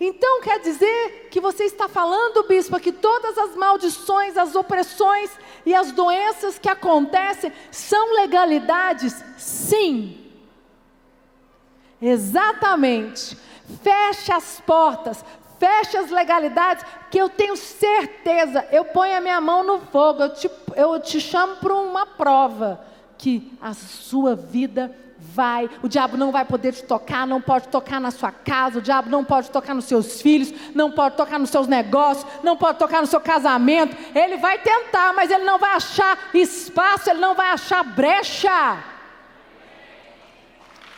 Então 0.00 0.40
quer 0.40 0.60
dizer 0.60 1.28
que 1.30 1.38
você 1.38 1.64
está 1.64 1.86
falando, 1.86 2.48
bispo, 2.48 2.80
que 2.80 2.90
todas 2.90 3.36
as 3.36 3.54
maldições, 3.54 4.34
as 4.38 4.56
opressões 4.56 5.30
e 5.66 5.74
as 5.74 5.92
doenças 5.92 6.58
que 6.58 6.70
acontecem 6.70 7.52
são 7.70 8.14
legalidades? 8.14 9.22
Sim. 9.36 10.16
Exatamente. 12.00 13.36
Feche 13.82 14.32
as 14.32 14.58
portas, 14.60 15.22
feche 15.58 15.98
as 15.98 16.10
legalidades, 16.10 16.82
que 17.10 17.18
eu 17.18 17.28
tenho 17.28 17.54
certeza, 17.54 18.66
eu 18.72 18.86
ponho 18.86 19.18
a 19.18 19.20
minha 19.20 19.40
mão 19.40 19.62
no 19.62 19.80
fogo, 19.80 20.22
eu 20.22 20.32
te, 20.32 20.50
eu 20.74 20.98
te 20.98 21.20
chamo 21.20 21.56
para 21.56 21.74
uma 21.74 22.06
prova, 22.06 22.82
que 23.18 23.52
a 23.60 23.74
sua 23.74 24.34
vida 24.34 24.96
vai, 25.20 25.68
o 25.82 25.88
diabo 25.88 26.16
não 26.16 26.32
vai 26.32 26.44
poder 26.44 26.72
te 26.72 26.82
tocar, 26.82 27.26
não 27.26 27.40
pode 27.40 27.68
tocar 27.68 28.00
na 28.00 28.10
sua 28.10 28.32
casa, 28.32 28.78
o 28.78 28.82
diabo 28.82 29.10
não 29.10 29.24
pode 29.24 29.50
tocar 29.50 29.74
nos 29.74 29.84
seus 29.84 30.20
filhos, 30.22 30.52
não 30.74 30.90
pode 30.90 31.16
tocar 31.16 31.38
nos 31.38 31.50
seus 31.50 31.66
negócios, 31.66 32.26
não 32.42 32.56
pode 32.56 32.78
tocar 32.78 33.00
no 33.00 33.06
seu 33.06 33.20
casamento. 33.20 33.96
Ele 34.14 34.38
vai 34.38 34.58
tentar, 34.58 35.12
mas 35.12 35.30
ele 35.30 35.44
não 35.44 35.58
vai 35.58 35.72
achar 35.72 36.18
espaço, 36.32 37.10
ele 37.10 37.20
não 37.20 37.34
vai 37.34 37.50
achar 37.50 37.84
brecha. 37.84 38.78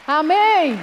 Amém. 0.07 0.81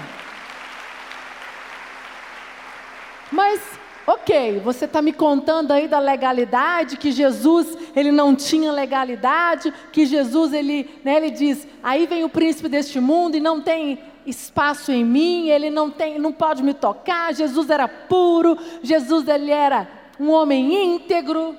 Mas, 3.31 3.61
ok, 4.09 4.59
você 4.59 4.85
está 4.85 5.03
me 5.03 5.13
contando 5.13 5.71
aí 5.71 5.87
da 5.87 5.99
legalidade, 5.99 6.97
que 6.97 7.11
Jesus, 7.11 7.77
ele 7.95 8.11
não 8.11 8.35
tinha 8.35 8.71
legalidade, 8.71 9.71
que 9.91 10.03
Jesus, 10.03 10.51
ele, 10.51 10.89
né, 11.03 11.17
ele 11.17 11.29
diz, 11.29 11.67
aí 11.83 12.07
vem 12.07 12.23
o 12.23 12.29
príncipe 12.29 12.67
deste 12.67 12.99
mundo 12.99 13.37
e 13.37 13.39
não 13.39 13.61
tem 13.61 13.99
espaço 14.25 14.91
em 14.91 15.05
mim, 15.05 15.49
ele 15.49 15.69
não 15.69 15.91
tem, 15.91 16.17
não 16.17 16.31
pode 16.31 16.63
me 16.63 16.73
tocar. 16.73 17.35
Jesus 17.35 17.69
era 17.69 17.87
puro, 17.87 18.57
Jesus 18.81 19.27
ele 19.27 19.51
era 19.51 19.87
um 20.19 20.31
homem 20.31 20.95
íntegro. 20.95 21.55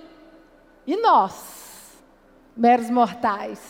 E 0.84 0.96
nós, 0.96 2.02
meros 2.56 2.90
mortais, 2.90 3.60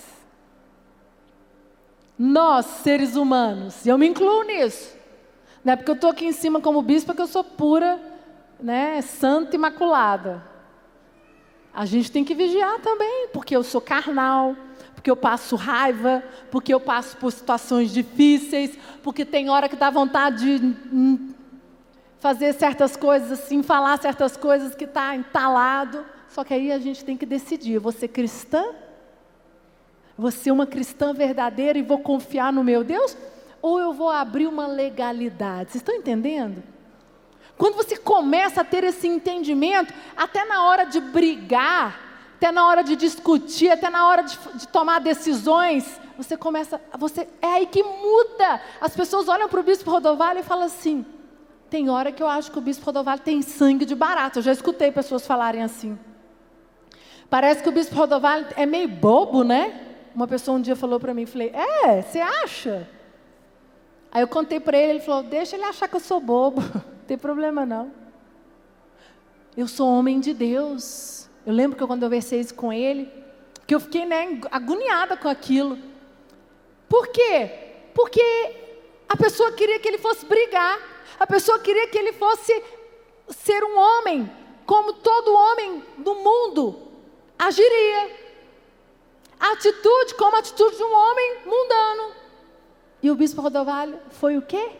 nós, 2.19 2.65
seres 2.65 3.15
humanos, 3.15 3.85
e 3.85 3.91
eu 3.91 3.99
me 3.99 4.09
incluo 4.09 4.43
nisso. 4.45 4.97
Não 5.63 5.75
é 5.75 5.77
porque 5.77 5.91
eu 5.91 5.95
estou 5.95 6.11
aqui 6.11 6.25
em 6.25 6.33
cima 6.33 6.63
como 6.63 6.81
bispo, 6.81 7.15
que 7.15 7.21
eu 7.21 7.27
sou 7.27 7.45
pura, 7.45 8.10
né, 8.62 9.00
santa, 9.02 9.57
imaculada. 9.57 10.43
A 11.73 11.87
gente 11.87 12.11
tem 12.11 12.25
que 12.25 12.35
vigiar 12.35 12.81
também, 12.81 13.29
porque 13.33 13.57
eu 13.57 13.62
sou 13.62 13.81
carnal, 13.81 14.57
porque 14.95 15.11
eu 15.11 15.17
passo 15.17 15.57
raiva, 15.57 16.23
porque 16.50 16.75
eu 16.75 16.81
passo 16.81 17.17
por 17.17 17.31
situações 17.33 17.93
difíceis, 17.93 18.76
porque 19.02 19.25
tem 19.25 19.49
hora 19.49 19.69
que 19.69 19.76
dá 19.76 19.88
vontade 19.88 20.59
de 20.59 20.67
hum, 20.93 21.33
fazer 22.19 22.52
certas 22.55 22.97
coisas 22.97 23.33
assim, 23.33 23.62
falar 23.62 23.99
certas 23.99 24.37
coisas 24.37 24.75
que 24.75 24.85
está 24.85 25.14
entalado. 25.14 26.05
Só 26.29 26.45
que 26.45 26.55
aí 26.55 26.73
a 26.73 26.79
gente 26.79 27.05
tem 27.05 27.17
que 27.17 27.26
decidir: 27.26 27.75
eu 27.75 27.81
vou 27.81 27.93
ser 27.93 28.09
cristã 28.09 28.64
vou 30.21 30.31
ser 30.31 30.50
uma 30.50 30.67
cristã 30.67 31.14
verdadeira 31.14 31.79
e 31.79 31.83
vou 31.83 31.99
confiar 31.99 32.52
no 32.52 32.62
meu 32.62 32.85
Deus? 32.85 33.17
Ou 33.62 33.81
eu 33.81 33.93
vou 33.93 34.11
abrir 34.11 34.47
uma 34.47 34.67
legalidade? 34.67 35.73
Vocês 35.73 35.81
estão 35.81 35.95
entendendo? 35.95 36.62
Quando 37.61 37.75
você 37.75 37.95
começa 37.95 38.62
a 38.62 38.64
ter 38.64 38.85
esse 38.85 39.07
entendimento, 39.07 39.93
até 40.17 40.47
na 40.47 40.64
hora 40.64 40.85
de 40.87 40.99
brigar, 40.99 42.33
até 42.37 42.50
na 42.50 42.67
hora 42.67 42.83
de 42.83 42.97
discutir, 42.97 43.69
até 43.69 43.90
na 43.90 44.09
hora 44.09 44.23
de, 44.23 44.38
de 44.55 44.67
tomar 44.67 44.99
decisões, 44.99 46.00
você 46.17 46.38
começa, 46.38 46.81
você 46.99 47.29
é 47.43 47.49
aí 47.49 47.67
que 47.67 47.83
muda. 47.83 48.62
As 48.81 48.97
pessoas 48.97 49.29
olham 49.29 49.47
para 49.47 49.61
o 49.61 49.62
bispo 49.62 49.90
Rodovalho 49.90 50.40
e 50.40 50.43
falam 50.43 50.64
assim: 50.64 51.05
tem 51.69 51.90
hora 51.90 52.11
que 52.11 52.23
eu 52.23 52.29
acho 52.29 52.50
que 52.50 52.59
o 52.59 52.62
bispo 52.62 52.87
Rodovalho 52.87 53.21
tem 53.21 53.43
sangue 53.43 53.85
de 53.85 53.95
barato. 53.95 54.38
Eu 54.38 54.43
já 54.43 54.52
escutei 54.52 54.90
pessoas 54.90 55.26
falarem 55.26 55.62
assim. 55.62 55.99
Parece 57.29 57.62
que 57.62 57.69
o 57.69 57.73
bispo 57.73 57.95
Rodovalho 57.95 58.47
é 58.57 58.64
meio 58.64 58.88
bobo, 58.88 59.45
né? 59.45 59.87
Uma 60.14 60.26
pessoa 60.26 60.57
um 60.57 60.62
dia 60.62 60.75
falou 60.75 60.99
para 60.99 61.12
mim, 61.12 61.26
falei, 61.26 61.52
é, 61.55 62.00
você 62.00 62.21
acha? 62.21 62.88
Aí 64.11 64.23
eu 64.23 64.29
contei 64.29 64.59
para 64.59 64.79
ele, 64.79 64.93
ele 64.93 65.00
falou, 65.00 65.23
deixa 65.23 65.57
ele 65.57 65.64
achar 65.64 65.87
que 65.88 65.97
eu 65.97 66.00
sou 66.00 66.21
bobo, 66.21 66.62
tem 67.11 67.19
problema 67.19 67.67
não. 67.67 67.93
Eu 69.57 69.67
sou 69.67 69.88
homem 69.88 70.21
de 70.21 70.33
Deus. 70.33 71.29
Eu 71.45 71.52
lembro 71.52 71.76
que 71.76 71.85
quando 71.85 72.05
eu 72.05 72.09
versei 72.09 72.38
isso 72.38 72.55
com 72.55 72.73
ele, 72.73 73.12
que 73.67 73.75
eu 73.75 73.81
fiquei 73.81 74.07
né, 74.07 74.40
agoniada 74.49 75.17
com 75.17 75.26
aquilo. 75.26 75.76
Por 76.88 77.09
quê? 77.09 77.50
Porque 77.97 78.23
a 79.09 79.17
pessoa 79.17 79.50
queria 79.50 79.81
que 79.81 79.88
ele 79.88 79.99
fosse 79.99 80.25
brigar, 80.25 80.79
a 81.19 81.26
pessoa 81.26 81.59
queria 81.59 81.88
que 81.88 81.99
ele 81.99 82.12
fosse 82.12 82.62
ser 83.31 83.64
um 83.64 83.76
homem, 83.76 84.31
como 84.64 84.93
todo 84.93 85.35
homem 85.35 85.83
do 85.99 86.14
mundo 86.14 86.93
agiria. 87.37 88.19
A 89.40 89.55
atitude 89.55 90.14
como 90.14 90.37
a 90.37 90.38
atitude 90.38 90.76
de 90.76 90.85
um 90.85 90.95
homem 90.95 91.38
mundano. 91.45 92.14
E 93.02 93.11
o 93.11 93.17
bispo 93.17 93.43
Rodovalho 93.43 93.99
foi 94.11 94.38
o 94.38 94.43
quê? 94.43 94.71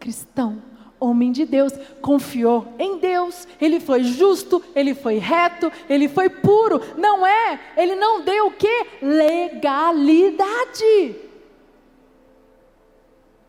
Cristão, 0.00 0.62
homem 0.98 1.32
de 1.32 1.44
Deus, 1.44 1.72
confiou 2.00 2.66
em 2.78 2.98
Deus. 2.98 3.46
Ele 3.60 3.80
foi 3.80 4.02
justo, 4.04 4.62
ele 4.74 4.94
foi 4.94 5.18
reto, 5.18 5.70
ele 5.88 6.08
foi 6.08 6.28
puro. 6.30 6.80
Não 6.96 7.26
é? 7.26 7.60
Ele 7.76 7.94
não 7.94 8.22
deu 8.22 8.46
o 8.46 8.52
quê? 8.52 8.86
Legalidade. 9.02 10.44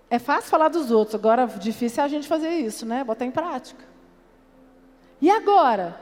É 0.10 0.20
fácil 0.20 0.50
falar 0.50 0.70
dos 0.70 0.91
outros, 0.91 1.15
agora 1.15 1.46
difícil 1.46 2.02
é 2.02 2.06
a 2.06 2.10
gente 2.10 2.28
fazer 2.28 2.50
isso, 2.50 2.86
né? 2.86 3.04
Botar 3.04 3.26
em 3.26 3.32
prática. 3.32 3.84
E 5.22 5.30
agora? 5.30 6.00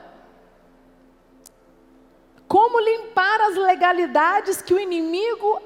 Como 2.46 2.78
limpar 2.78 3.40
as 3.40 3.56
legalidades 3.56 4.60
que 4.60 4.74
o 4.74 4.78
inimigo 4.78 5.60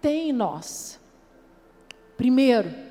tem 0.00 0.30
em 0.30 0.32
nós? 0.32 1.00
Primeiro, 2.16 2.83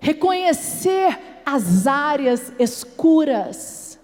reconhecer 0.00 1.18
as 1.44 1.86
áreas 1.86 2.52
escuras. 2.58 3.98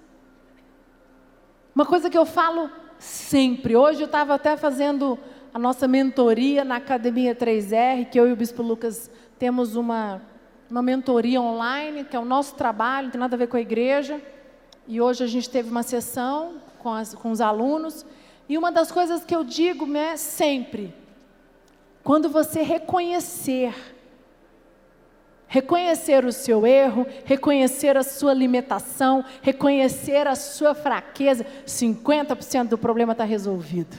Uma 1.74 1.85
coisa 1.85 2.09
que 2.09 2.16
eu 2.16 2.24
falo 2.24 2.70
sempre, 2.98 3.76
hoje 3.76 4.02
eu 4.02 4.07
estava 4.07 4.35
até 4.35 4.57
fazendo 4.57 5.18
a 5.52 5.59
nossa 5.59 5.87
mentoria 5.87 6.64
na 6.64 6.76
Academia 6.76 7.35
3R, 7.35 8.09
que 8.11 8.18
eu 8.18 8.28
e 8.28 8.33
o 8.33 8.37
Bispo 8.37 8.62
Lucas 8.62 9.11
temos 9.38 9.76
uma, 9.76 10.22
uma 10.70 10.83
mentoria 10.83 11.40
online, 11.40 12.04
que 12.04 12.16
é 12.16 12.18
o 12.18 12.24
nosso 12.24 12.54
trabalho, 12.54 13.07
não 13.07 13.12
tem 13.12 13.20
nada 13.20 13.37
a 13.37 13.38
ver 13.38 13.46
com 13.46 13.57
a 13.57 13.61
igreja. 13.61 14.20
E 14.87 15.00
hoje 15.00 15.22
a 15.22 15.26
gente 15.26 15.48
teve 15.48 15.70
uma 15.70 15.83
sessão 15.83 16.54
com, 16.78 16.92
as, 16.92 17.14
com 17.14 17.30
os 17.30 17.40
alunos. 17.40 18.04
E 18.48 18.59
uma 18.59 18.70
das 18.70 18.90
coisas 18.90 19.24
que 19.24 19.35
eu 19.35 19.44
digo 19.44 19.87
é 19.96 20.16
sempre, 20.16 20.94
quando 22.02 22.28
você 22.28 22.62
reconhecer, 22.62 23.74
reconhecer 25.55 26.25
o 26.25 26.33
seu 26.33 26.67
erro, 26.67 27.07
reconhecer 27.25 27.97
a 27.97 28.03
sua 28.03 28.35
limitação, 28.35 29.25
reconhecer 29.40 30.27
a 30.27 30.35
sua 30.35 30.75
fraqueza, 30.75 31.47
50% 31.64 32.71
do 32.71 32.77
problema 32.77 33.12
está 33.12 33.23
resolvido. 33.23 33.97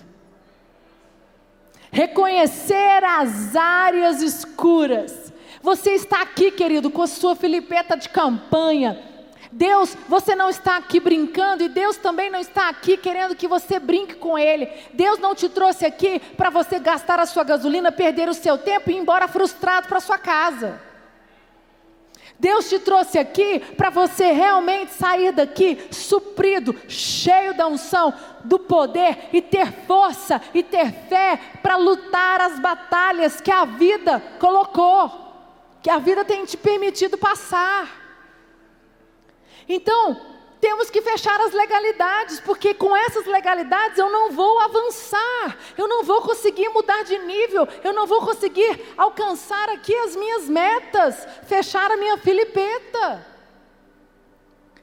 Reconhecer 1.89 3.05
as 3.05 3.55
áreas 3.55 4.21
escuras. 4.21 5.31
Você 5.61 5.91
está 5.91 6.23
aqui, 6.23 6.51
querido, 6.51 6.91
com 6.91 7.03
a 7.03 7.07
sua 7.07 7.37
filipeta 7.37 7.95
de 7.95 8.09
campanha 8.09 9.15
Deus, 9.49 9.95
você 10.09 10.35
não 10.35 10.49
está 10.49 10.75
aqui 10.75 10.99
brincando 10.99 11.63
e 11.63 11.69
Deus 11.69 11.95
também 11.95 12.29
não 12.29 12.39
está 12.39 12.67
aqui 12.67 12.97
querendo 12.97 13.33
que 13.33 13.47
você 13.47 13.79
brinque 13.79 14.15
com 14.15 14.37
Ele. 14.37 14.67
Deus 14.91 15.17
não 15.17 15.33
te 15.33 15.47
trouxe 15.47 15.85
aqui 15.85 16.19
para 16.35 16.49
você 16.49 16.77
gastar 16.77 17.21
a 17.21 17.25
sua 17.25 17.45
gasolina, 17.45 17.89
perder 17.89 18.27
o 18.27 18.33
seu 18.33 18.57
tempo 18.57 18.91
e 18.91 18.93
ir 18.93 18.97
embora 18.97 19.29
frustrado 19.29 19.87
para 19.87 20.01
sua 20.01 20.17
casa. 20.17 20.81
Deus 22.39 22.67
te 22.67 22.79
trouxe 22.79 23.17
aqui 23.17 23.59
para 23.77 23.89
você 23.89 24.31
realmente 24.31 24.93
sair 24.93 25.31
daqui 25.31 25.87
suprido, 25.91 26.75
cheio 26.87 27.53
da 27.53 27.67
unção, 27.67 28.13
do 28.43 28.59
poder 28.59 29.29
e 29.31 29.41
ter 29.41 29.71
força 29.87 30.41
e 30.53 30.61
ter 30.61 30.91
fé 31.07 31.39
para 31.61 31.77
lutar 31.77 32.41
as 32.41 32.59
batalhas 32.59 33.39
que 33.39 33.51
a 33.51 33.63
vida 33.63 34.21
colocou, 34.39 35.11
que 35.81 35.89
a 35.89 35.97
vida 35.97 36.25
tem 36.25 36.43
te 36.45 36.57
permitido 36.57 37.17
passar. 37.17 38.03
Então, 39.67 40.34
temos 40.59 40.89
que 40.89 41.01
fechar 41.01 41.39
as 41.41 41.53
legalidades, 41.53 42.39
porque 42.39 42.73
com 42.73 42.95
essas 42.95 43.25
legalidades 43.25 43.97
eu 43.97 44.09
não 44.11 44.31
vou 44.31 44.59
avançar, 44.59 45.57
eu 45.77 45.87
não 45.87 46.03
vou 46.03 46.21
conseguir 46.21 46.69
mudar 46.69 47.03
de 47.03 47.17
nível, 47.19 47.67
eu 47.83 47.93
não 47.93 48.07
vou 48.07 48.21
conseguir 48.21 48.93
alcançar 48.97 49.69
aqui 49.69 49.95
as 49.95 50.15
minhas 50.15 50.49
metas, 50.49 51.27
fechar 51.43 51.91
a 51.91 51.97
minha 51.97 52.17
filipeta. 52.17 53.25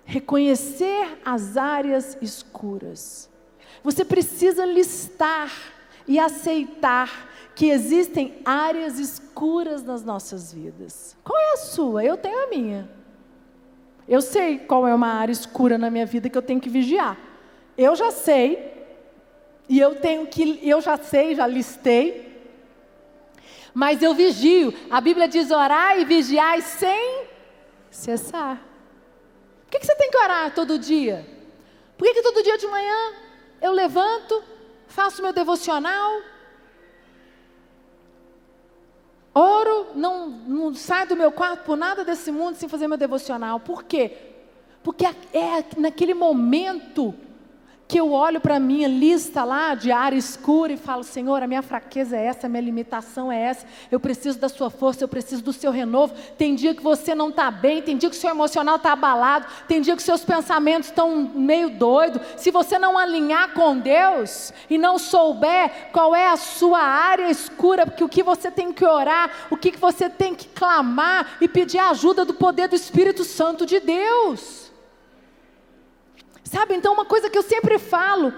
Reconhecer 0.05 1.19
as 1.25 1.57
áreas 1.57 2.17
escuras. 2.21 3.31
Você 3.83 4.05
precisa 4.05 4.65
listar 4.65 5.51
e 6.07 6.19
aceitar 6.19 7.31
que 7.55 7.71
existem 7.71 8.41
áreas 8.45 8.99
escuras 8.99 9.83
nas 9.83 10.03
nossas 10.03 10.53
vidas. 10.53 11.17
Qual 11.23 11.39
é 11.39 11.53
a 11.53 11.57
sua? 11.57 12.05
Eu 12.05 12.17
tenho 12.17 12.45
a 12.45 12.47
minha. 12.49 13.02
Eu 14.09 14.21
sei 14.21 14.59
qual 14.59 14.87
é 14.87 14.95
uma 14.95 15.09
área 15.09 15.33
escura 15.33 15.79
na 15.79 15.91
minha 15.91 16.07
vida 16.07 16.29
que 16.29 16.37
eu 16.37 16.43
tenho 16.43 16.61
que 16.61 16.69
vigiar. 16.69 17.17
Eu 17.77 17.95
já 17.97 18.11
sei, 18.11 18.73
e 19.69 19.79
eu 19.79 19.95
tenho 19.95 20.27
que, 20.27 20.61
eu 20.63 20.81
já 20.81 20.97
sei, 20.97 21.35
já 21.35 21.47
listei, 21.47 22.31
mas 23.73 24.03
eu 24.03 24.15
vigio. 24.15 24.75
A 24.91 25.01
Bíblia 25.01 25.29
diz 25.29 25.51
orar 25.51 25.99
e 25.99 26.05
vigiar 26.05 26.61
sem 26.61 27.25
cessar. 27.91 28.61
Por 29.63 29.71
que, 29.71 29.79
que 29.79 29.87
você 29.87 29.95
tem 29.95 30.11
que 30.11 30.19
orar 30.19 30.55
todo 30.55 30.79
dia? 30.79 31.27
Por 31.97 32.05
que, 32.07 32.15
que 32.15 32.23
todo 32.23 32.43
dia 32.43 32.59
de 32.59 32.67
manhã 32.67 33.15
eu 33.61 33.73
levanto, 33.73 34.43
faço 34.89 35.23
meu 35.23 35.33
devocional, 35.33 36.21
Oro, 39.35 39.87
não, 39.95 40.29
não 40.29 40.75
saio 40.75 41.09
do 41.09 41.17
meu 41.17 41.33
quarto 41.33 41.65
por 41.65 41.77
nada 41.77 42.05
desse 42.05 42.31
mundo 42.31 42.57
sem 42.57 42.69
fazer 42.69 42.87
meu 42.87 42.99
devocional. 42.99 43.61
Por 43.61 43.85
quê? 43.85 44.13
Porque 44.83 45.07
é 45.07 45.65
naquele 45.77 46.13
momento 46.13 47.15
porque 47.93 48.01
eu 48.01 48.11
olho 48.11 48.41
para 48.41 48.57
a 48.57 48.59
minha 48.59 48.89
lista 48.89 49.45
lá 49.45 49.75
de 49.75 49.93
área 49.93 50.17
escura 50.17 50.73
e 50.73 50.79
falo: 50.79 51.05
Senhor, 51.05 51.43
a 51.43 51.47
minha 51.47 51.61
fraqueza 51.61 52.17
é 52.17 52.25
essa, 52.25 52.47
a 52.47 52.49
minha 52.49 52.63
limitação 52.63 53.31
é 53.31 53.39
essa, 53.39 53.67
eu 53.91 54.01
preciso 54.01 54.39
da 54.39 54.49
Sua 54.49 54.71
força, 54.71 55.05
eu 55.05 55.09
preciso 55.09 55.43
do 55.43 55.53
Seu 55.53 55.71
renovo. 55.71 56.15
Tem 56.39 56.55
dia 56.55 56.75
que 56.75 56.83
você 56.83 57.15
não 57.15 57.29
está 57.29 57.51
bem, 57.51 57.83
tem 57.83 57.99
dia 57.99 58.09
que 58.09 58.17
o 58.17 58.19
seu 58.19 58.31
emocional 58.31 58.77
está 58.77 58.93
abalado, 58.93 59.47
tem 59.69 59.83
dia 59.83 59.95
que 59.95 60.03
seus 60.03 60.25
pensamentos 60.25 60.89
estão 60.89 61.31
meio 61.35 61.69
doidos. 61.69 62.23
Se 62.39 62.51
você 62.51 62.79
não 62.79 62.97
alinhar 62.97 63.53
com 63.53 63.77
Deus 63.77 64.55
e 64.71 64.79
não 64.79 64.97
souber 64.97 65.91
qual 65.93 66.17
é 66.17 66.29
a 66.29 66.37
sua 66.39 66.81
área 66.81 67.29
escura, 67.29 67.85
porque 67.85 68.05
o 68.05 68.09
que 68.09 68.23
você 68.23 68.51
tem 68.51 68.73
que 68.73 68.87
orar, 68.87 69.49
o 69.51 69.57
que 69.59 69.77
você 69.77 70.09
tem 70.09 70.35
que 70.35 70.49
clamar 70.49 71.37
e 71.43 71.47
pedir 71.47 71.77
a 71.77 71.91
ajuda 71.91 72.25
do 72.25 72.33
poder 72.33 72.69
do 72.69 72.75
Espírito 72.75 73.23
Santo 73.23 73.67
de 73.67 73.81
Deus. 73.81 74.62
Sabe, 76.53 76.75
então 76.75 76.93
uma 76.93 77.07
coisa 77.07 77.31
que 77.31 77.39
eu 77.39 77.43
sempre 77.43 77.79
falo, 77.79 78.31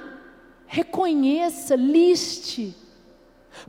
reconheça, 0.68 1.74
liste. 1.74 2.72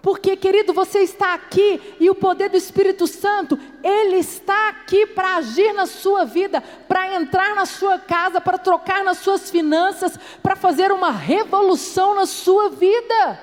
Porque, 0.04 0.38
querido, 0.38 0.72
você 0.72 1.00
está 1.00 1.34
aqui 1.34 1.82
e 2.00 2.12
o 2.12 2.16
poder 2.16 2.50
do 2.50 2.56
Espírito 2.56 3.08
Santo, 3.08 3.58
ele 3.84 4.18
está 4.18 4.70
aqui 4.70 5.08
para 5.08 5.38
agir 5.38 5.74
na 5.74 5.88
sua 5.88 6.26
vida, 6.26 6.62
para 6.88 7.16
entrar 7.16 7.56
na 7.56 7.66
sua 7.66 7.98
casa, 7.98 8.40
para 8.40 8.60
trocar 8.60 9.04
nas 9.04 9.18
suas 9.18 9.50
finanças, 9.50 10.16
para 10.44 10.56
fazer 10.56 10.92
uma 10.92 11.10
revolução 11.10 12.14
na 12.14 12.28
sua 12.28 12.70
vida. 12.70 13.42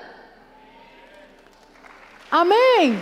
Amém. 2.31 2.97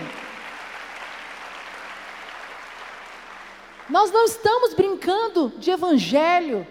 Nós 3.87 4.11
não 4.11 4.25
estamos 4.25 4.73
brincando 4.73 5.53
de 5.59 5.69
evangelho. 5.69 6.65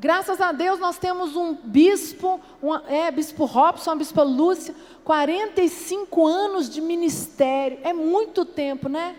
Graças 0.00 0.40
a 0.40 0.52
Deus 0.52 0.78
nós 0.78 0.96
temos 0.96 1.34
um 1.34 1.54
bispo, 1.54 2.40
é, 2.86 3.10
bispo 3.10 3.44
Robson, 3.44 3.90
a 3.90 3.94
bispa 3.96 4.22
Lúcia, 4.22 4.74
45 5.04 6.26
anos 6.26 6.70
de 6.70 6.80
ministério. 6.80 7.80
É 7.82 7.92
muito 7.92 8.44
tempo, 8.44 8.88
né? 8.88 9.16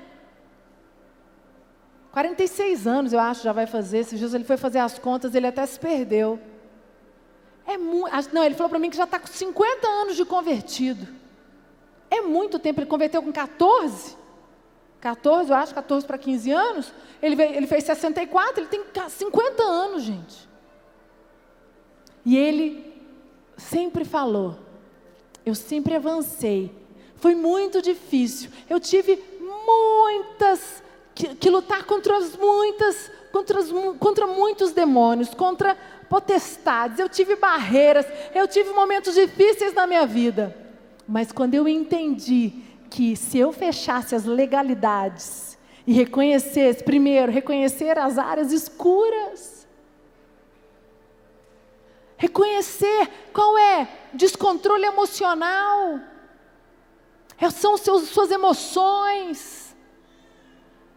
46 2.12 2.88
anos, 2.88 3.13
eu 3.13 3.20
acho, 3.20 3.44
já 3.44 3.52
vai 3.52 3.68
fazer. 3.68 4.00
Esses 4.00 4.18
dias 4.18 4.34
ele 4.34 4.46
foi 4.46 4.56
fazer 4.56 4.80
as 4.80 4.98
contas, 4.98 5.36
ele 5.36 5.48
até 5.48 5.65
se 5.65 5.78
perdeu. 5.78 6.39
É 7.68 7.78
muito. 7.78 8.34
Não, 8.34 8.44
ele 8.44 8.56
falou 8.56 8.70
para 8.70 8.80
mim 8.80 8.89
que 8.89 8.98
já 8.98 9.04
está 9.04 9.20
com 9.20 9.28
50 9.28 9.88
anos 9.88 10.15
de 10.15 10.24
convertido. 10.24 11.08
É 12.10 12.22
muito 12.22 12.58
tempo. 12.58 12.80
Ele 12.80 12.88
converteu 12.88 13.22
com 13.22 13.32
14. 13.32 14.18
14, 15.00 15.50
eu 15.50 15.56
acho, 15.56 15.74
14 15.74 16.06
para 16.06 16.18
15 16.18 16.52
anos. 16.52 16.94
Ele, 17.22 17.36
veio, 17.36 17.54
ele 17.54 17.68
fez 17.68 17.84
64, 17.84 18.62
ele 18.62 18.68
tem 18.68 18.84
50 19.10 19.63
anos, 19.63 20.04
gente. 20.04 20.50
E 22.30 22.38
ele 22.38 22.86
sempre 23.58 24.06
falou, 24.06 24.56
eu 25.44 25.56
sempre 25.56 25.96
avancei. 25.96 26.72
Foi 27.15 27.34
muito 27.34 27.82
difícil. 27.82 28.52
Eu 28.70 28.80
tive 28.80 29.20
muitas 29.42 30.84
que, 31.15 31.34
que 31.34 31.50
lutar 31.50 31.86
contra 31.86 32.15
as 32.18 32.38
muitas, 32.38 33.12
contra, 33.32 33.58
as, 33.58 33.72
contra 34.00 34.28
muitos 34.28 34.74
demônios, 34.74 35.34
contra 35.34 35.76
potestades. 36.08 37.00
Eu 37.00 37.10
tive 37.10 37.36
barreiras, 37.36 38.06
eu 38.36 38.48
tive 38.48 38.74
momentos 38.74 39.15
difíceis 39.15 39.74
na 39.74 39.88
minha 39.88 40.06
vida. 40.06 40.56
Mas 41.08 41.32
quando 41.32 41.56
eu 41.56 41.68
entendi 41.68 42.54
que 42.92 43.15
se 43.15 43.39
eu 43.39 43.52
fechasse 43.52 44.13
as 44.13 44.26
legalidades 44.26 45.58
e 45.88 45.94
reconhecesse, 45.94 46.84
primeiro, 46.84 47.32
reconhecer 47.32 47.98
as 47.98 48.20
áreas 48.20 48.52
escuras, 48.52 49.59
Reconhecer 52.19 53.10
qual 53.32 53.58
é 53.58 53.88
descontrole 54.13 54.84
emocional. 54.84 56.01
É, 57.39 57.49
são 57.49 57.77
seus, 57.77 58.10
suas 58.10 58.29
emoções, 58.29 59.73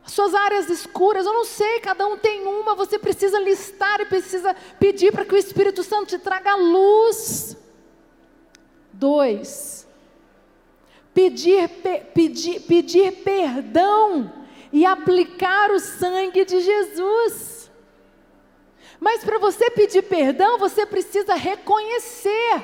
suas 0.04 0.34
áreas 0.34 0.68
escuras. 0.68 1.24
Eu 1.24 1.32
não 1.32 1.44
sei, 1.44 1.78
cada 1.78 2.08
um 2.08 2.18
tem 2.18 2.44
uma. 2.44 2.74
Você 2.74 2.98
precisa 2.98 3.38
listar 3.38 4.00
e 4.00 4.06
precisa 4.06 4.52
pedir 4.80 5.12
para 5.12 5.24
que 5.24 5.32
o 5.32 5.38
Espírito 5.38 5.84
Santo 5.84 6.08
te 6.08 6.18
traga 6.18 6.56
luz. 6.56 7.56
Dois, 8.92 9.86
pedir, 11.14 11.68
pe, 11.68 12.00
pedir, 12.12 12.60
pedir 12.62 13.12
perdão 13.22 14.32
e 14.72 14.84
aplicar 14.84 15.70
o 15.70 15.78
sangue 15.78 16.44
de 16.44 16.60
Jesus. 16.60 17.61
Mas 19.02 19.24
para 19.24 19.36
você 19.36 19.68
pedir 19.68 20.02
perdão, 20.02 20.58
você 20.58 20.86
precisa 20.86 21.34
reconhecer. 21.34 22.62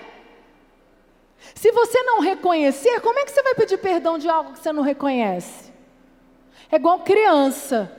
Se 1.53 1.73
você 1.73 2.01
não 2.05 2.21
reconhecer, 2.21 3.01
como 3.01 3.19
é 3.19 3.25
que 3.25 3.33
você 3.33 3.43
vai 3.43 3.57
pedir 3.57 3.77
perdão 3.79 4.17
de 4.19 4.29
algo 4.29 4.53
que 4.53 4.61
você 4.61 4.73
não 4.73 4.85
reconhece? 4.85 5.73
É 6.71 6.77
igual 6.77 7.01
criança. 7.01 7.91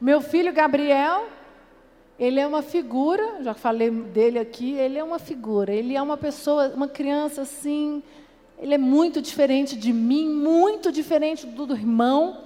Meu 0.00 0.22
filho 0.22 0.54
Gabriel, 0.54 1.26
ele 2.18 2.40
é 2.40 2.46
uma 2.46 2.62
figura, 2.62 3.42
já 3.42 3.52
falei 3.52 3.90
dele 3.90 4.38
aqui, 4.38 4.72
ele 4.78 4.98
é 4.98 5.04
uma 5.04 5.18
figura, 5.18 5.70
ele 5.70 5.94
é 5.94 6.00
uma 6.00 6.16
pessoa, 6.16 6.68
uma 6.68 6.88
criança 6.88 7.42
assim, 7.42 8.02
ele 8.58 8.72
é 8.72 8.78
muito 8.78 9.20
diferente 9.20 9.76
de 9.76 9.92
mim, 9.92 10.30
muito 10.30 10.90
diferente 10.90 11.46
do, 11.46 11.66
do 11.66 11.74
irmão, 11.74 12.42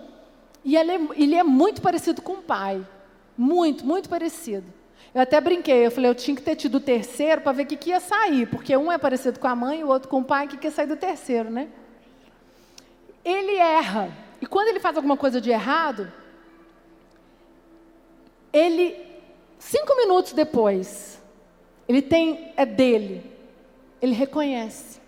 e 0.65 0.77
ele 0.77 0.91
é, 0.91 1.01
ele 1.15 1.37
é 1.37 1.45
muito 1.45 1.81
parecido 1.81 2.21
com 2.21 2.33
o 2.33 2.43
pai, 2.43 2.85
muito, 3.37 3.87
muito 3.87 4.09
parecido. 4.09 4.77
Eu 5.19 5.23
até 5.23 5.41
brinquei, 5.41 5.85
eu 5.85 5.91
falei, 5.91 6.09
eu 6.09 6.15
tinha 6.15 6.37
que 6.37 6.43
ter 6.43 6.55
tido 6.55 6.77
o 6.77 6.81
terceiro 6.81 7.41
para 7.41 7.51
ver 7.51 7.65
o 7.65 7.67
que, 7.67 7.77
que 7.77 7.91
ia 7.91 7.99
sair, 7.99 8.47
porque 8.47 8.77
um 8.77 8.93
é 8.93 8.97
parecido 8.97 9.41
com 9.41 9.49
a 9.49 9.57
mãe, 9.57 9.83
o 9.83 9.89
outro 9.89 10.09
com 10.09 10.21
o 10.21 10.25
pai, 10.25 10.47
o 10.47 10.49
que, 10.49 10.57
que 10.57 10.69
ia 10.69 10.71
sair 10.71 10.87
do 10.87 10.95
terceiro, 10.95 11.51
né? 11.51 11.69
Ele 13.25 13.57
erra. 13.57 14.17
E 14.41 14.47
quando 14.47 14.69
ele 14.69 14.79
faz 14.79 14.95
alguma 14.95 15.17
coisa 15.17 15.41
de 15.41 15.51
errado, 15.51 16.13
ele, 18.53 18.95
cinco 19.59 19.97
minutos 19.97 20.35
depois, 20.35 21.21
ele 21.89 22.01
tem, 22.01 22.53
é 22.57 22.65
dele, 22.65 23.29
ele 24.01 24.15
reconhece. 24.15 25.01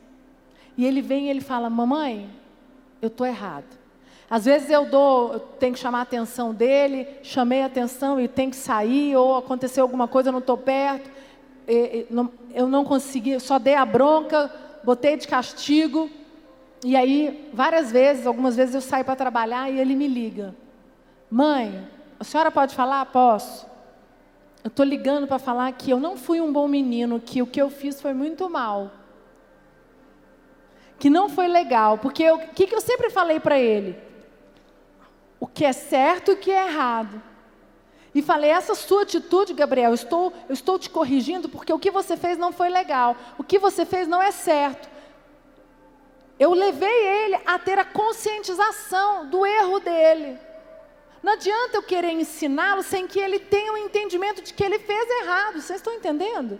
E 0.76 0.84
ele 0.84 1.02
vem 1.02 1.28
e 1.28 1.30
ele 1.30 1.40
fala, 1.40 1.70
mamãe, 1.70 2.28
eu 3.00 3.06
estou 3.06 3.24
errado. 3.24 3.78
Às 4.30 4.44
vezes 4.44 4.70
eu 4.70 4.86
dou, 4.86 5.32
eu 5.32 5.40
tenho 5.40 5.74
que 5.74 5.80
chamar 5.80 5.98
a 5.98 6.02
atenção 6.02 6.54
dele, 6.54 7.08
chamei 7.20 7.62
a 7.62 7.66
atenção 7.66 8.20
e 8.20 8.28
tem 8.28 8.48
que 8.48 8.54
sair, 8.54 9.16
ou 9.16 9.36
aconteceu 9.36 9.82
alguma 9.82 10.06
coisa, 10.06 10.28
eu 10.28 10.32
não 10.32 10.38
estou 10.38 10.56
perto, 10.56 11.10
eu 12.54 12.68
não 12.68 12.84
consegui, 12.84 13.40
só 13.40 13.58
dei 13.58 13.74
a 13.74 13.84
bronca, 13.84 14.48
botei 14.84 15.16
de 15.16 15.26
castigo, 15.26 16.08
e 16.84 16.96
aí, 16.96 17.50
várias 17.52 17.90
vezes, 17.90 18.26
algumas 18.26 18.56
vezes 18.56 18.74
eu 18.74 18.80
saio 18.80 19.04
para 19.04 19.16
trabalhar 19.16 19.68
e 19.68 19.78
ele 19.78 19.94
me 19.94 20.06
liga. 20.08 20.54
Mãe, 21.30 21.86
a 22.18 22.24
senhora 22.24 22.50
pode 22.50 22.74
falar? 22.74 23.04
Posso. 23.06 23.66
Eu 24.64 24.68
estou 24.68 24.84
ligando 24.84 25.26
para 25.26 25.38
falar 25.38 25.70
que 25.72 25.90
eu 25.90 26.00
não 26.00 26.16
fui 26.16 26.40
um 26.40 26.52
bom 26.52 26.66
menino, 26.66 27.20
que 27.20 27.42
o 27.42 27.46
que 27.46 27.60
eu 27.60 27.68
fiz 27.68 28.00
foi 28.00 28.14
muito 28.14 28.48
mal. 28.48 28.92
Que 30.98 31.10
não 31.10 31.28
foi 31.28 31.48
legal, 31.48 31.98
porque 31.98 32.30
o 32.30 32.38
que, 32.38 32.66
que 32.66 32.74
eu 32.74 32.80
sempre 32.80 33.10
falei 33.10 33.40
para 33.40 33.58
ele? 33.58 34.09
O 35.40 35.46
que 35.46 35.64
é 35.64 35.72
certo 35.72 36.30
e 36.30 36.34
o 36.34 36.36
que 36.36 36.50
é 36.50 36.66
errado. 36.66 37.20
E 38.14 38.20
falei: 38.20 38.50
essa 38.50 38.74
sua 38.74 39.02
atitude, 39.02 39.54
Gabriel, 39.54 39.90
eu 39.90 39.94
estou, 39.94 40.32
eu 40.48 40.52
estou 40.52 40.78
te 40.78 40.90
corrigindo 40.90 41.48
porque 41.48 41.72
o 41.72 41.78
que 41.78 41.90
você 41.90 42.16
fez 42.16 42.36
não 42.36 42.52
foi 42.52 42.68
legal, 42.68 43.16
o 43.38 43.42
que 43.42 43.58
você 43.58 43.86
fez 43.86 44.06
não 44.06 44.22
é 44.22 44.30
certo. 44.30 44.88
Eu 46.38 46.52
levei 46.52 47.06
ele 47.06 47.38
a 47.44 47.58
ter 47.58 47.78
a 47.78 47.84
conscientização 47.84 49.26
do 49.26 49.44
erro 49.44 49.78
dele. 49.80 50.38
Não 51.22 51.34
adianta 51.34 51.76
eu 51.76 51.82
querer 51.82 52.12
ensiná-lo 52.12 52.82
sem 52.82 53.06
que 53.06 53.20
ele 53.20 53.38
tenha 53.38 53.72
o 53.72 53.74
um 53.74 53.78
entendimento 53.78 54.40
de 54.40 54.54
que 54.54 54.64
ele 54.64 54.78
fez 54.78 55.10
errado. 55.22 55.60
Vocês 55.60 55.80
estão 55.80 55.92
entendendo? 55.92 56.58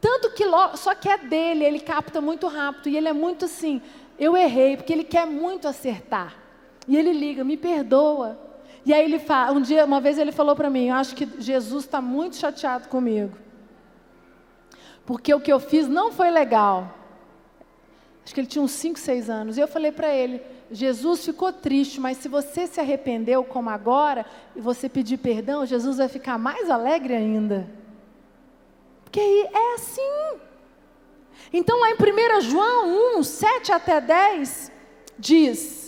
Tanto 0.00 0.32
que 0.32 0.44
só 0.76 0.94
que 0.96 1.08
é 1.08 1.16
dele, 1.16 1.64
ele 1.64 1.78
capta 1.78 2.20
muito 2.20 2.48
rápido 2.48 2.88
e 2.88 2.96
ele 2.96 3.08
é 3.08 3.12
muito 3.12 3.44
assim. 3.44 3.80
Eu 4.18 4.36
errei 4.36 4.76
porque 4.76 4.92
ele 4.92 5.04
quer 5.04 5.26
muito 5.26 5.68
acertar. 5.68 6.43
E 6.86 6.96
ele 6.96 7.12
liga, 7.12 7.42
me 7.44 7.56
perdoa. 7.56 8.38
E 8.84 8.92
aí 8.92 9.02
ele 9.04 9.18
fala, 9.18 9.52
um 9.52 9.60
dia, 9.60 9.84
uma 9.84 10.00
vez 10.00 10.18
ele 10.18 10.32
falou 10.32 10.54
para 10.54 10.68
mim, 10.68 10.88
eu 10.88 10.94
acho 10.94 11.14
que 11.16 11.28
Jesus 11.38 11.84
está 11.84 12.02
muito 12.02 12.36
chateado 12.36 12.88
comigo. 12.88 13.36
Porque 15.06 15.32
o 15.32 15.40
que 15.40 15.52
eu 15.52 15.58
fiz 15.58 15.88
não 15.88 16.12
foi 16.12 16.30
legal. 16.30 16.94
Acho 18.24 18.34
que 18.34 18.40
ele 18.40 18.46
tinha 18.46 18.62
uns 18.62 18.72
5, 18.72 18.98
6 18.98 19.30
anos. 19.30 19.56
E 19.56 19.60
eu 19.60 19.68
falei 19.68 19.92
para 19.92 20.14
ele, 20.14 20.42
Jesus 20.70 21.24
ficou 21.24 21.52
triste, 21.52 22.00
mas 22.00 22.18
se 22.18 22.28
você 22.28 22.66
se 22.66 22.80
arrependeu 22.80 23.44
como 23.44 23.70
agora, 23.70 24.24
e 24.56 24.60
você 24.60 24.88
pedir 24.88 25.18
perdão, 25.18 25.66
Jesus 25.66 25.98
vai 25.98 26.08
ficar 26.08 26.38
mais 26.38 26.70
alegre 26.70 27.14
ainda. 27.14 27.68
Porque 29.04 29.20
é 29.20 29.74
assim. 29.74 30.38
Então 31.52 31.78
lá 31.78 31.90
em 31.90 31.94
1 31.94 32.40
João 32.40 33.18
1, 33.18 33.22
7 33.22 33.72
até 33.72 34.00
10, 34.00 34.72
diz 35.18 35.83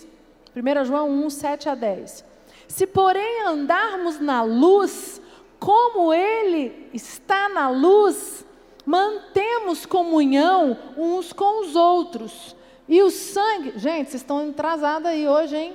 1 0.57 0.85
João 0.87 1.11
1, 1.11 1.31
7 1.31 1.69
a 1.69 1.75
10. 1.75 2.25
Se, 2.67 2.87
porém, 2.87 3.43
andarmos 3.43 4.19
na 4.19 4.43
luz, 4.43 5.21
como 5.61 6.15
Ele 6.15 6.89
está 6.95 7.49
na 7.49 7.69
luz, 7.69 8.45
mantemos 8.85 9.85
comunhão 9.85 10.79
uns 10.97 11.33
com 11.33 11.61
os 11.61 11.77
outros. 11.77 12.57
E 12.89 13.03
o 13.03 13.11
sangue. 13.11 13.75
Gente, 13.77 14.11
vocês 14.11 14.23
estão 14.23 14.49
atrasados 14.49 15.07
aí 15.07 15.29
hoje, 15.29 15.57
hein? 15.57 15.75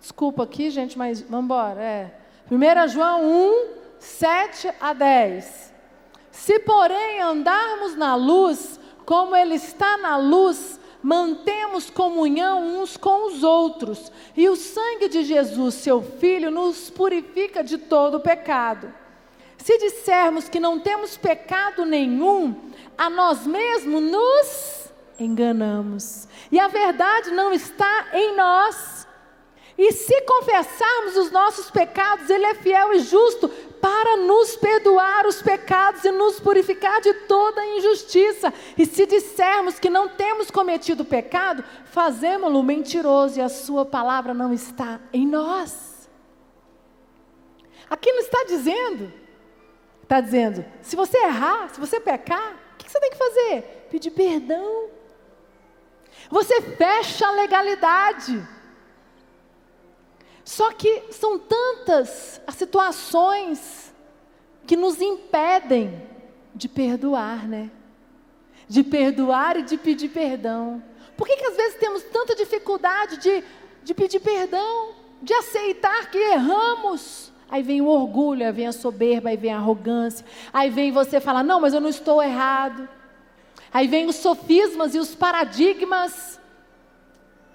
Desculpa 0.00 0.42
aqui, 0.42 0.70
gente, 0.70 0.98
mas 0.98 1.20
vamos 1.20 1.44
embora. 1.44 1.80
É. 1.80 2.14
1 2.50 2.88
João 2.88 3.24
1, 3.24 3.68
7 3.98 4.72
a 4.80 4.92
10. 4.92 5.72
Se, 6.32 6.58
porém, 6.60 7.20
andarmos 7.20 7.96
na 7.96 8.14
luz, 8.14 8.80
como 9.04 9.36
Ele 9.36 9.54
está 9.54 9.96
na 9.98 10.16
luz, 10.16 10.80
mantemos 11.06 11.88
comunhão 11.88 12.80
uns 12.80 12.96
com 12.96 13.28
os 13.28 13.44
outros, 13.44 14.10
e 14.36 14.48
o 14.48 14.56
sangue 14.56 15.08
de 15.08 15.22
Jesus, 15.22 15.76
seu 15.76 16.02
Filho, 16.02 16.50
nos 16.50 16.90
purifica 16.90 17.62
de 17.62 17.78
todo 17.78 18.18
pecado. 18.18 18.92
Se 19.56 19.78
dissermos 19.78 20.48
que 20.48 20.58
não 20.58 20.80
temos 20.80 21.16
pecado 21.16 21.84
nenhum, 21.84 22.72
a 22.98 23.08
nós 23.08 23.46
mesmos 23.46 24.02
nos 24.02 24.90
enganamos, 25.16 26.26
e 26.50 26.58
a 26.58 26.66
verdade 26.66 27.30
não 27.30 27.52
está 27.52 28.08
em 28.12 28.34
nós. 28.34 29.06
E 29.78 29.92
se 29.92 30.22
confessarmos 30.22 31.16
os 31.18 31.30
nossos 31.30 31.70
pecados, 31.70 32.28
Ele 32.28 32.46
é 32.46 32.54
fiel 32.56 32.94
e 32.94 32.98
justo 32.98 33.48
para 33.86 34.16
nos 34.16 34.56
perdoar 34.56 35.28
os 35.28 35.40
pecados 35.40 36.04
e 36.04 36.10
nos 36.10 36.40
purificar 36.40 37.00
de 37.00 37.14
toda 37.28 37.64
injustiça. 37.64 38.52
E 38.76 38.84
se 38.84 39.06
dissermos 39.06 39.78
que 39.78 39.88
não 39.88 40.08
temos 40.08 40.50
cometido 40.50 41.04
pecado, 41.04 41.62
fazemos-lo 41.84 42.64
mentiroso 42.64 43.38
e 43.38 43.42
a 43.42 43.48
Sua 43.48 43.86
palavra 43.86 44.34
não 44.34 44.52
está 44.52 44.98
em 45.12 45.24
nós. 45.24 46.10
Aqui 47.88 48.10
não 48.10 48.22
está 48.22 48.42
dizendo, 48.48 49.12
está 50.02 50.20
dizendo, 50.20 50.64
se 50.82 50.96
você 50.96 51.18
errar, 51.18 51.68
se 51.72 51.78
você 51.78 52.00
pecar, 52.00 52.56
o 52.74 52.76
que 52.78 52.90
você 52.90 52.98
tem 52.98 53.10
que 53.10 53.16
fazer? 53.16 53.86
Pedir 53.88 54.10
perdão. 54.10 54.88
Você 56.28 56.60
fecha 56.60 57.24
a 57.24 57.30
legalidade. 57.30 58.48
Só 60.46 60.72
que 60.72 61.02
são 61.10 61.40
tantas 61.40 62.40
as 62.46 62.54
situações 62.54 63.92
que 64.64 64.76
nos 64.76 65.00
impedem 65.00 66.00
de 66.54 66.68
perdoar, 66.68 67.48
né? 67.48 67.68
De 68.68 68.84
perdoar 68.84 69.56
e 69.56 69.62
de 69.62 69.76
pedir 69.76 70.08
perdão. 70.08 70.80
Por 71.16 71.26
que, 71.26 71.36
que 71.36 71.46
às 71.46 71.56
vezes 71.56 71.80
temos 71.80 72.04
tanta 72.04 72.36
dificuldade 72.36 73.16
de, 73.16 73.42
de 73.82 73.92
pedir 73.92 74.20
perdão, 74.20 74.92
de 75.20 75.34
aceitar 75.34 76.12
que 76.12 76.18
erramos? 76.18 77.32
Aí 77.50 77.64
vem 77.64 77.80
o 77.80 77.88
orgulho, 77.88 78.46
aí 78.46 78.52
vem 78.52 78.68
a 78.68 78.72
soberba, 78.72 79.30
aí 79.30 79.36
vem 79.36 79.52
a 79.52 79.56
arrogância, 79.56 80.24
aí 80.52 80.70
vem 80.70 80.92
você 80.92 81.18
falar: 81.18 81.42
não, 81.42 81.60
mas 81.60 81.74
eu 81.74 81.80
não 81.80 81.88
estou 81.88 82.22
errado. 82.22 82.88
Aí 83.72 83.88
vem 83.88 84.06
os 84.06 84.16
sofismas 84.16 84.94
e 84.94 85.00
os 85.00 85.12
paradigmas. 85.12 86.38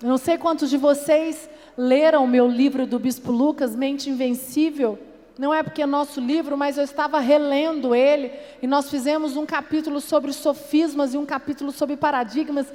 Eu 0.04 0.10
não 0.10 0.18
sei 0.18 0.38
quantos 0.38 0.70
de 0.70 0.76
vocês 0.76 1.50
leram 1.78 2.24
o 2.24 2.28
meu 2.28 2.48
livro 2.48 2.86
do 2.86 3.00
Bispo 3.00 3.32
Lucas, 3.32 3.76
Mente 3.76 4.10
Invencível. 4.10 5.00
Não 5.38 5.54
é 5.54 5.64
porque 5.64 5.82
é 5.82 5.86
nosso 5.86 6.20
livro, 6.20 6.58
mas 6.58 6.78
eu 6.78 6.84
estava 6.84 7.20
relendo 7.20 7.96
ele 7.96 8.32
e 8.62 8.68
nós 8.68 8.90
fizemos 8.90 9.36
um 9.36 9.46
capítulo 9.46 10.00
sobre 10.00 10.34
sofismas 10.34 11.14
e 11.14 11.18
um 11.18 11.26
capítulo 11.26 11.72
sobre 11.72 11.98
paradigmas 11.98 12.68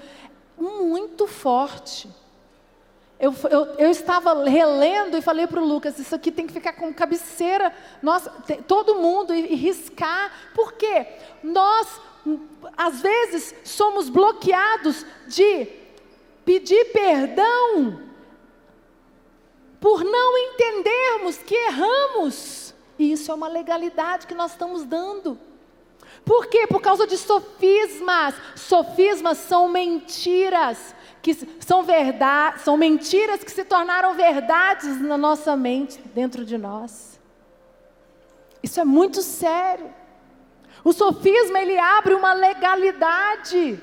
muito 0.59 1.26
forte. 1.26 2.09
Eu, 3.18 3.35
eu, 3.50 3.64
eu, 3.78 3.90
estava 3.90 4.44
relendo 4.44 5.16
e 5.16 5.22
falei 5.22 5.46
para 5.46 5.61
o 5.61 5.64
Lucas: 5.64 5.98
Isso 5.98 6.14
aqui 6.14 6.30
tem 6.30 6.46
que 6.46 6.52
ficar 6.52 6.74
com 6.74 6.92
cabeceira, 6.92 7.72
nós, 8.02 8.28
tem, 8.46 8.62
todo 8.62 8.96
mundo, 8.96 9.35
e, 9.35 9.52
e 9.52 9.54
riscar, 9.54 10.50
por 10.54 10.74
quê? 10.74 11.06
Nós, 11.42 12.00
às 12.76 13.00
vezes, 13.00 13.54
somos 13.64 14.11
bloqueados 14.11 15.06
de 15.28 15.66
pedir 16.44 16.92
perdão 16.92 18.05
por 19.87 20.03
não 20.03 20.37
entendermos 20.37 21.38
que 21.38 21.55
erramos. 21.55 22.75
E 22.99 23.12
isso 23.12 23.31
é 23.31 23.35
uma 23.37 23.46
legalidade 23.46 24.27
que 24.27 24.35
nós 24.35 24.51
estamos 24.51 24.83
dando. 24.83 25.38
Por 26.25 26.49
quê? 26.49 26.66
Por 26.66 26.81
causa 26.81 27.07
de 27.07 27.16
sofismas. 27.16 28.35
Sofismas 28.57 29.38
são 29.38 29.68
mentiras 29.68 30.92
que 31.22 31.33
são 31.64 31.85
verdade, 31.85 32.62
são 32.62 32.77
mentiras 32.77 33.44
que 33.44 33.51
se 33.53 33.62
tornaram 33.62 34.14
verdades 34.14 35.01
na 35.01 35.16
nossa 35.16 35.55
mente, 35.57 36.01
dentro 36.12 36.44
de 36.44 36.59
nós. 36.59 37.20
Isso 38.61 38.81
é 38.81 38.85
muito 38.85 39.22
sério. 39.22 39.94
O 40.83 40.92
sofisma 40.92 41.61
ele 41.61 41.79
abre 41.79 42.12
uma 42.12 42.33
legalidade. 42.33 43.81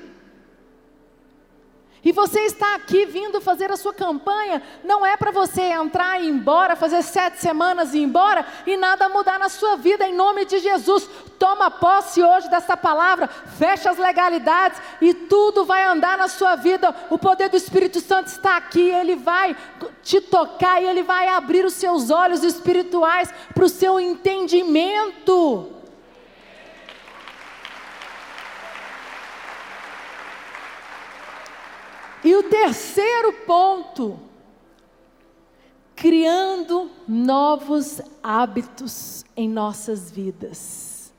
E 2.04 2.12
você 2.12 2.40
está 2.40 2.74
aqui 2.74 3.06
vindo 3.06 3.40
fazer 3.40 3.72
a 3.72 3.76
sua 3.76 3.94
campanha, 3.94 4.62
não 4.84 5.06
é 5.06 5.16
para 5.16 5.30
você 5.30 5.62
entrar 5.62 6.20
e 6.20 6.26
ir 6.26 6.28
embora, 6.28 6.76
fazer 6.76 7.02
sete 7.02 7.40
semanas 7.40 7.94
e 7.94 7.98
ir 7.98 8.02
embora 8.02 8.44
e 8.66 8.76
nada 8.76 9.08
mudar 9.08 9.38
na 9.38 9.48
sua 9.48 9.76
vida, 9.76 10.06
em 10.06 10.14
nome 10.14 10.44
de 10.44 10.58
Jesus. 10.58 11.08
Toma 11.38 11.70
posse 11.70 12.22
hoje 12.22 12.50
dessa 12.50 12.76
palavra, 12.76 13.26
fecha 13.26 13.90
as 13.90 13.96
legalidades 13.96 14.78
e 15.00 15.14
tudo 15.14 15.64
vai 15.64 15.84
andar 15.84 16.18
na 16.18 16.28
sua 16.28 16.56
vida. 16.56 16.94
O 17.08 17.18
poder 17.18 17.48
do 17.48 17.56
Espírito 17.56 18.00
Santo 18.00 18.26
está 18.26 18.58
aqui, 18.58 18.82
ele 18.82 19.16
vai 19.16 19.56
te 20.02 20.20
tocar 20.20 20.82
e 20.82 20.86
ele 20.86 21.02
vai 21.02 21.28
abrir 21.28 21.64
os 21.64 21.72
seus 21.74 22.10
olhos 22.10 22.44
espirituais 22.44 23.32
para 23.54 23.64
o 23.64 23.68
seu 23.68 23.98
entendimento. 23.98 25.73
E 32.24 32.34
o 32.34 32.44
terceiro 32.44 33.34
ponto, 33.46 34.18
criando 35.94 36.90
novos 37.06 38.00
hábitos 38.22 39.24
em 39.36 39.46
nossas 39.46 40.10
vidas. 40.10 41.12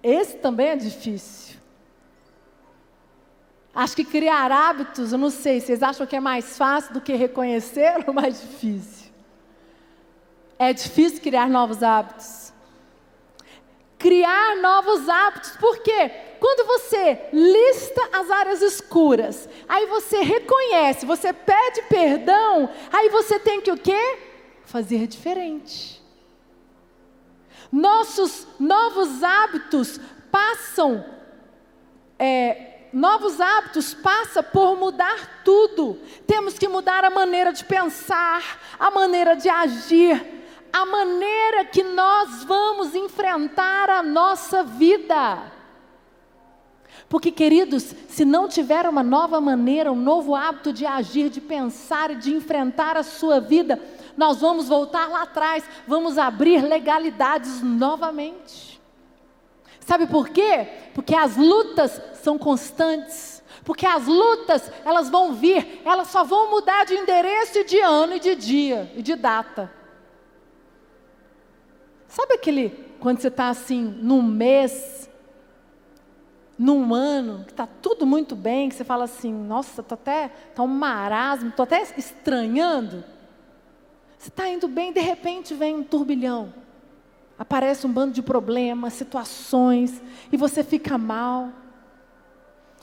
Esse 0.00 0.36
também 0.36 0.68
é 0.68 0.76
difícil. 0.76 1.60
Acho 3.74 3.96
que 3.96 4.04
criar 4.04 4.52
hábitos, 4.52 5.12
eu 5.12 5.18
não 5.18 5.30
sei, 5.30 5.60
vocês 5.60 5.82
acham 5.82 6.06
que 6.06 6.14
é 6.14 6.20
mais 6.20 6.56
fácil 6.56 6.94
do 6.94 7.00
que 7.00 7.14
reconhecer 7.14 8.04
ou 8.06 8.14
mais 8.14 8.40
difícil? 8.40 9.10
É 10.58 10.72
difícil 10.72 11.20
criar 11.20 11.48
novos 11.48 11.82
hábitos. 11.82 12.52
Criar 13.98 14.56
novos 14.56 15.08
hábitos, 15.08 15.56
por 15.56 15.78
quê? 15.78 16.31
Quando 16.42 16.66
você 16.66 17.28
lista 17.32 18.08
as 18.12 18.28
áreas 18.28 18.62
escuras, 18.62 19.48
aí 19.68 19.86
você 19.86 20.22
reconhece, 20.22 21.06
você 21.06 21.32
pede 21.32 21.82
perdão, 21.82 22.68
aí 22.92 23.08
você 23.10 23.38
tem 23.38 23.60
que 23.60 23.70
o 23.70 23.78
quê? 23.78 24.18
Fazer 24.64 25.06
diferente. 25.06 26.02
Nossos 27.70 28.44
novos 28.58 29.22
hábitos 29.22 30.00
passam, 30.32 31.04
é, 32.18 32.88
novos 32.92 33.40
hábitos 33.40 33.94
passa 33.94 34.42
por 34.42 34.76
mudar 34.76 35.44
tudo. 35.44 35.96
Temos 36.26 36.58
que 36.58 36.66
mudar 36.66 37.04
a 37.04 37.10
maneira 37.10 37.52
de 37.52 37.64
pensar, 37.64 38.42
a 38.80 38.90
maneira 38.90 39.36
de 39.36 39.48
agir, 39.48 40.20
a 40.72 40.84
maneira 40.84 41.64
que 41.66 41.84
nós 41.84 42.42
vamos 42.42 42.96
enfrentar 42.96 43.88
a 43.88 44.02
nossa 44.02 44.64
vida. 44.64 45.61
Porque, 47.12 47.30
queridos, 47.30 47.94
se 48.08 48.24
não 48.24 48.48
tiver 48.48 48.88
uma 48.88 49.02
nova 49.02 49.38
maneira, 49.38 49.92
um 49.92 50.00
novo 50.00 50.34
hábito 50.34 50.72
de 50.72 50.86
agir, 50.86 51.28
de 51.28 51.42
pensar 51.42 52.10
e 52.10 52.14
de 52.14 52.34
enfrentar 52.34 52.96
a 52.96 53.02
sua 53.02 53.38
vida, 53.38 53.78
nós 54.16 54.40
vamos 54.40 54.66
voltar 54.66 55.10
lá 55.10 55.24
atrás, 55.24 55.62
vamos 55.86 56.16
abrir 56.16 56.62
legalidades 56.64 57.62
novamente. 57.62 58.80
Sabe 59.80 60.06
por 60.06 60.30
quê? 60.30 60.66
Porque 60.94 61.14
as 61.14 61.36
lutas 61.36 62.00
são 62.14 62.38
constantes. 62.38 63.42
Porque 63.62 63.84
as 63.84 64.06
lutas, 64.06 64.72
elas 64.82 65.10
vão 65.10 65.34
vir, 65.34 65.82
elas 65.84 66.08
só 66.08 66.24
vão 66.24 66.50
mudar 66.50 66.86
de 66.86 66.94
endereço 66.94 67.58
e 67.58 67.64
de 67.64 67.78
ano 67.78 68.14
e 68.14 68.20
de 68.20 68.34
dia 68.34 68.90
e 68.96 69.02
de 69.02 69.14
data. 69.16 69.70
Sabe 72.08 72.36
aquele, 72.36 72.70
quando 72.98 73.20
você 73.20 73.28
está 73.28 73.50
assim, 73.50 73.82
num 74.00 74.22
mês, 74.22 75.10
num 76.62 76.94
ano 76.94 77.44
que 77.44 77.50
está 77.50 77.66
tudo 77.66 78.06
muito 78.06 78.36
bem, 78.36 78.68
que 78.68 78.76
você 78.76 78.84
fala 78.84 79.04
assim, 79.04 79.32
nossa, 79.32 79.80
estou 79.80 79.96
até, 79.96 80.30
está 80.48 80.62
um 80.62 80.68
marasmo, 80.68 81.48
estou 81.48 81.64
até 81.64 81.82
estranhando. 81.96 83.02
Você 84.16 84.28
está 84.28 84.48
indo 84.48 84.68
bem, 84.68 84.92
de 84.92 85.00
repente 85.00 85.54
vem 85.54 85.74
um 85.74 85.82
turbilhão. 85.82 86.54
Aparece 87.36 87.84
um 87.84 87.92
bando 87.92 88.12
de 88.12 88.22
problemas, 88.22 88.92
situações, 88.92 90.00
e 90.30 90.36
você 90.36 90.62
fica 90.62 90.96
mal. 90.96 91.48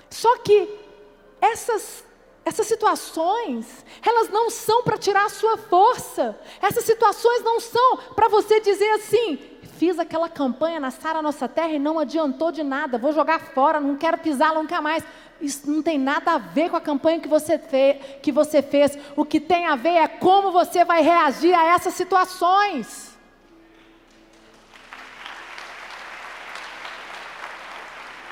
Só 0.09 0.37
que 0.39 0.67
essas, 1.39 2.03
essas 2.43 2.67
situações, 2.67 3.85
elas 4.05 4.27
não 4.27 4.49
são 4.49 4.83
para 4.83 4.97
tirar 4.97 5.23
a 5.23 5.29
sua 5.29 5.55
força. 5.55 6.37
Essas 6.61 6.83
situações 6.83 7.43
não 7.43 7.61
são 7.61 7.97
para 8.13 8.27
você 8.27 8.59
dizer 8.59 8.89
assim, 8.91 9.39
Fiz 9.79 9.97
aquela 9.97 10.27
campanha 10.27 10.77
na 10.77 10.91
Sara 10.91 11.21
Nossa 11.21 11.47
Terra 11.47 11.69
e 11.69 11.79
não 11.79 11.97
adiantou 11.97 12.51
de 12.51 12.63
nada. 12.63 12.97
Vou 12.97 13.13
jogar 13.13 13.39
fora, 13.39 13.79
não 13.79 13.95
quero 13.95 14.17
pisar 14.17 14.53
nunca 14.53 14.81
mais. 14.81 15.05
Isso 15.39 15.71
não 15.71 15.81
tem 15.81 15.97
nada 15.97 16.33
a 16.33 16.37
ver 16.37 16.69
com 16.69 16.75
a 16.75 16.81
campanha 16.81 17.21
que 17.21 17.29
você, 17.29 17.57
fez, 17.57 17.95
que 18.21 18.29
você 18.29 18.61
fez. 18.61 18.97
O 19.15 19.23
que 19.23 19.39
tem 19.39 19.67
a 19.67 19.77
ver 19.77 19.95
é 19.95 20.07
como 20.09 20.51
você 20.51 20.83
vai 20.83 21.01
reagir 21.01 21.53
a 21.53 21.63
essas 21.67 21.93
situações. 21.93 23.17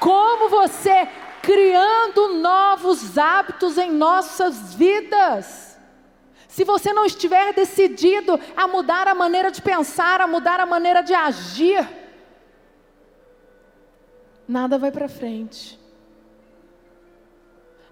Como 0.01 0.49
você 0.49 1.07
criando 1.41 2.33
novos 2.41 3.17
hábitos 3.17 3.77
em 3.77 3.89
nossas 3.89 4.73
vidas. 4.73 5.66
Se 6.58 6.63
você 6.63 6.91
não 6.91 7.06
estiver 7.06 7.54
decidido 7.54 8.39
a 8.56 8.67
mudar 8.67 9.08
a 9.08 9.13
maneira 9.13 9.52
de 9.52 9.62
pensar, 9.62 10.22
a 10.22 10.26
mudar 10.26 10.60
a 10.60 10.65
maneira 10.65 11.04
de 11.04 11.13
agir, 11.13 11.88
nada 14.48 14.76
vai 14.80 14.91
para 14.91 15.08
frente. 15.08 15.80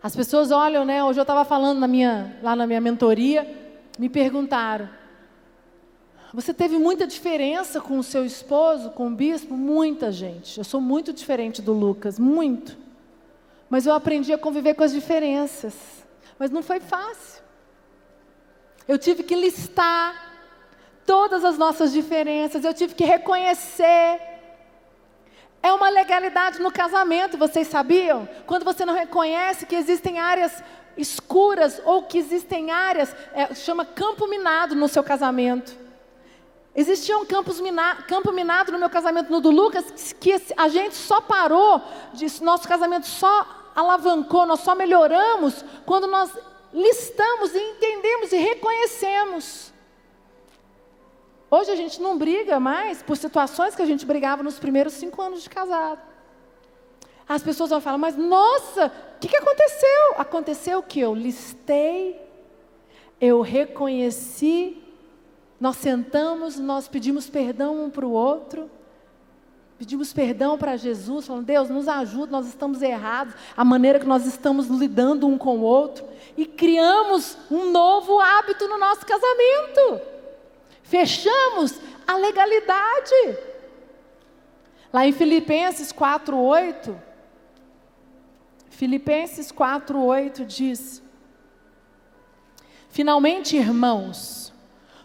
As 0.02 0.16
pessoas 0.16 0.50
olham, 0.50 0.84
né? 0.84 1.04
Hoje 1.04 1.20
eu 1.20 1.22
estava 1.22 1.46
falando 1.46 1.78
na 1.80 1.88
minha, 1.88 2.40
lá 2.42 2.56
na 2.56 2.66
minha 2.66 2.82
mentoria, 2.82 3.48
me 4.00 4.10
perguntaram: 4.10 4.90
você 6.34 6.52
teve 6.52 6.80
muita 6.80 7.06
diferença 7.06 7.80
com 7.80 8.00
o 8.00 8.04
seu 8.04 8.26
esposo, 8.26 8.90
com 8.90 9.10
o 9.10 9.12
bispo? 9.12 9.56
Muita 9.56 10.12
gente. 10.12 10.58
Eu 10.58 10.64
sou 10.64 10.82
muito 10.82 11.14
diferente 11.14 11.62
do 11.62 11.72
Lucas, 11.72 12.18
muito. 12.18 12.76
Mas 13.70 13.86
eu 13.86 13.94
aprendi 13.94 14.34
a 14.34 14.40
conviver 14.40 14.74
com 14.74 14.84
as 14.84 14.92
diferenças. 14.92 15.76
Mas 16.40 16.50
não 16.50 16.64
foi 16.64 16.80
fácil. 16.80 17.45
Eu 18.88 18.98
tive 18.98 19.24
que 19.24 19.36
listar 19.36 20.26
todas 21.06 21.44
as 21.44 21.58
nossas 21.58 21.92
diferenças, 21.92 22.64
eu 22.64 22.74
tive 22.74 22.94
que 22.94 23.04
reconhecer. 23.04 24.20
É 25.62 25.72
uma 25.74 25.90
legalidade 25.90 26.62
no 26.62 26.72
casamento, 26.72 27.38
vocês 27.38 27.68
sabiam? 27.68 28.30
Quando 28.46 28.64
você 28.64 28.86
não 28.86 28.94
reconhece 28.94 29.66
que 29.66 29.76
existem 29.76 30.20
áreas 30.20 30.64
escuras 30.96 31.82
ou 31.84 32.04
que 32.04 32.18
existem 32.18 32.72
áreas, 32.72 33.16
é, 33.34 33.54
chama 33.56 33.84
campo 33.86 34.28
minado 34.28 34.76
no 34.76 34.88
seu 34.88 35.04
casamento. 35.04 35.76
Existia 36.76 37.18
um 37.18 37.26
mina, 37.64 37.96
campo 38.04 38.32
minado 38.32 38.72
no 38.72 38.78
meu 38.78 38.90
casamento 38.90 39.32
no 39.32 39.40
do 39.40 39.50
Lucas, 39.50 40.14
que 40.20 40.40
a 40.58 40.68
gente 40.68 40.94
só 40.94 41.22
parou, 41.22 41.82
nosso 42.42 42.68
casamento 42.68 43.08
só 43.08 43.48
alavancou, 43.74 44.46
nós 44.46 44.60
só 44.60 44.76
melhoramos 44.76 45.64
quando 45.86 46.06
nós 46.06 46.30
listamos 46.74 47.54
e 47.54 47.60
entendemos 47.60 48.32
e 48.32 48.38
reconhecemos. 48.38 49.74
Hoje 51.50 51.72
a 51.72 51.76
gente 51.76 52.02
não 52.02 52.18
briga 52.18 52.60
mais 52.60 53.02
por 53.02 53.16
situações 53.16 53.76
que 53.76 53.82
a 53.82 53.86
gente 53.86 54.06
brigava 54.06 54.44
nos 54.44 54.60
primeiros 54.60 54.94
cinco 54.94 55.22
anos 55.22 55.44
de 55.44 55.50
casado. 55.50 56.02
As 57.28 57.42
pessoas 57.42 57.70
vão 57.70 57.82
falar, 57.82 57.98
mas 57.98 58.16
nossa, 58.16 58.88
o 59.16 59.20
que, 59.20 59.28
que 59.28 59.38
aconteceu? 59.38 60.16
Aconteceu 60.18 60.84
que 60.84 61.00
eu 61.00 61.16
listei, 61.16 62.22
eu 63.20 63.42
reconheci, 63.42 64.84
nós 65.60 65.78
sentamos, 65.78 66.60
nós 66.60 66.88
pedimos 66.88 67.30
perdão 67.30 67.86
um 67.86 67.90
para 67.90 68.06
o 68.06 68.12
outro, 68.12 68.70
Pedimos 69.78 70.14
perdão 70.14 70.58
para 70.58 70.78
Jesus, 70.78 71.28
falando: 71.28 71.46
Deus, 71.46 71.70
nos 71.70 71.88
ajuda, 71.88 72.32
nós 72.32 72.48
estamos 72.48 72.82
errados, 72.82 73.34
a 73.56 73.66
maneira 73.66 74.00
que 74.00 74.06
nós 74.06 74.26
estamos 74.26 74.68
lidando 74.68 75.28
um 75.28 75.38
com 75.38 75.58
o 75.58 75.62
outro. 75.62 76.06
E 76.38 76.46
criamos 76.46 77.38
um 77.52 77.72
novo 77.72 78.20
hábito 78.20 78.68
no 78.68 78.78
nosso 78.78 79.06
casamento. 79.06 80.02
Fechamos 80.84 81.80
a 82.08 82.16
legalidade. 82.16 83.38
Lá 84.94 85.06
em 85.06 85.12
Filipenses 85.12 85.92
4:8, 85.92 86.96
Filipenses 88.70 89.52
4:8 89.52 90.46
diz: 90.46 91.04
Finalmente, 92.90 93.58
irmãos, 93.58 94.54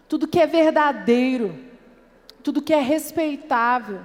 tudo 0.08 0.28
que 0.28 0.38
é 0.38 0.46
verdadeiro, 0.46 1.58
tudo 2.40 2.62
que 2.62 2.72
é 2.72 2.80
respeitável, 2.80 4.00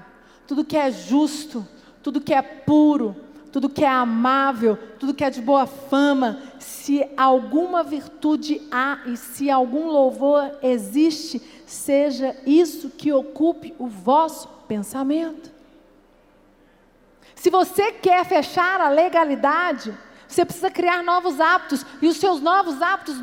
tudo 0.47 0.65
que 0.65 0.77
é 0.77 0.91
justo, 0.91 1.67
tudo 2.01 2.21
que 2.21 2.33
é 2.33 2.41
puro, 2.41 3.15
tudo 3.51 3.69
que 3.69 3.83
é 3.83 3.89
amável, 3.89 4.77
tudo 4.99 5.13
que 5.13 5.23
é 5.23 5.29
de 5.29 5.41
boa 5.41 5.65
fama, 5.65 6.41
se 6.59 7.07
alguma 7.15 7.83
virtude 7.83 8.61
há 8.69 8.99
e 9.05 9.15
se 9.15 9.49
algum 9.49 9.87
louvor 9.87 10.51
existe, 10.61 11.41
seja 11.65 12.35
isso 12.45 12.89
que 12.89 13.13
ocupe 13.13 13.73
o 13.79 13.87
vosso 13.87 14.47
pensamento. 14.67 15.49
Se 17.33 17.49
você 17.49 17.91
quer 17.93 18.25
fechar 18.25 18.81
a 18.81 18.89
legalidade, 18.89 19.97
você 20.27 20.43
precisa 20.43 20.69
criar 20.69 21.03
novos 21.03 21.39
hábitos, 21.39 21.85
e 22.01 22.07
os 22.07 22.17
seus 22.17 22.41
novos 22.41 22.81
hábitos 22.81 23.15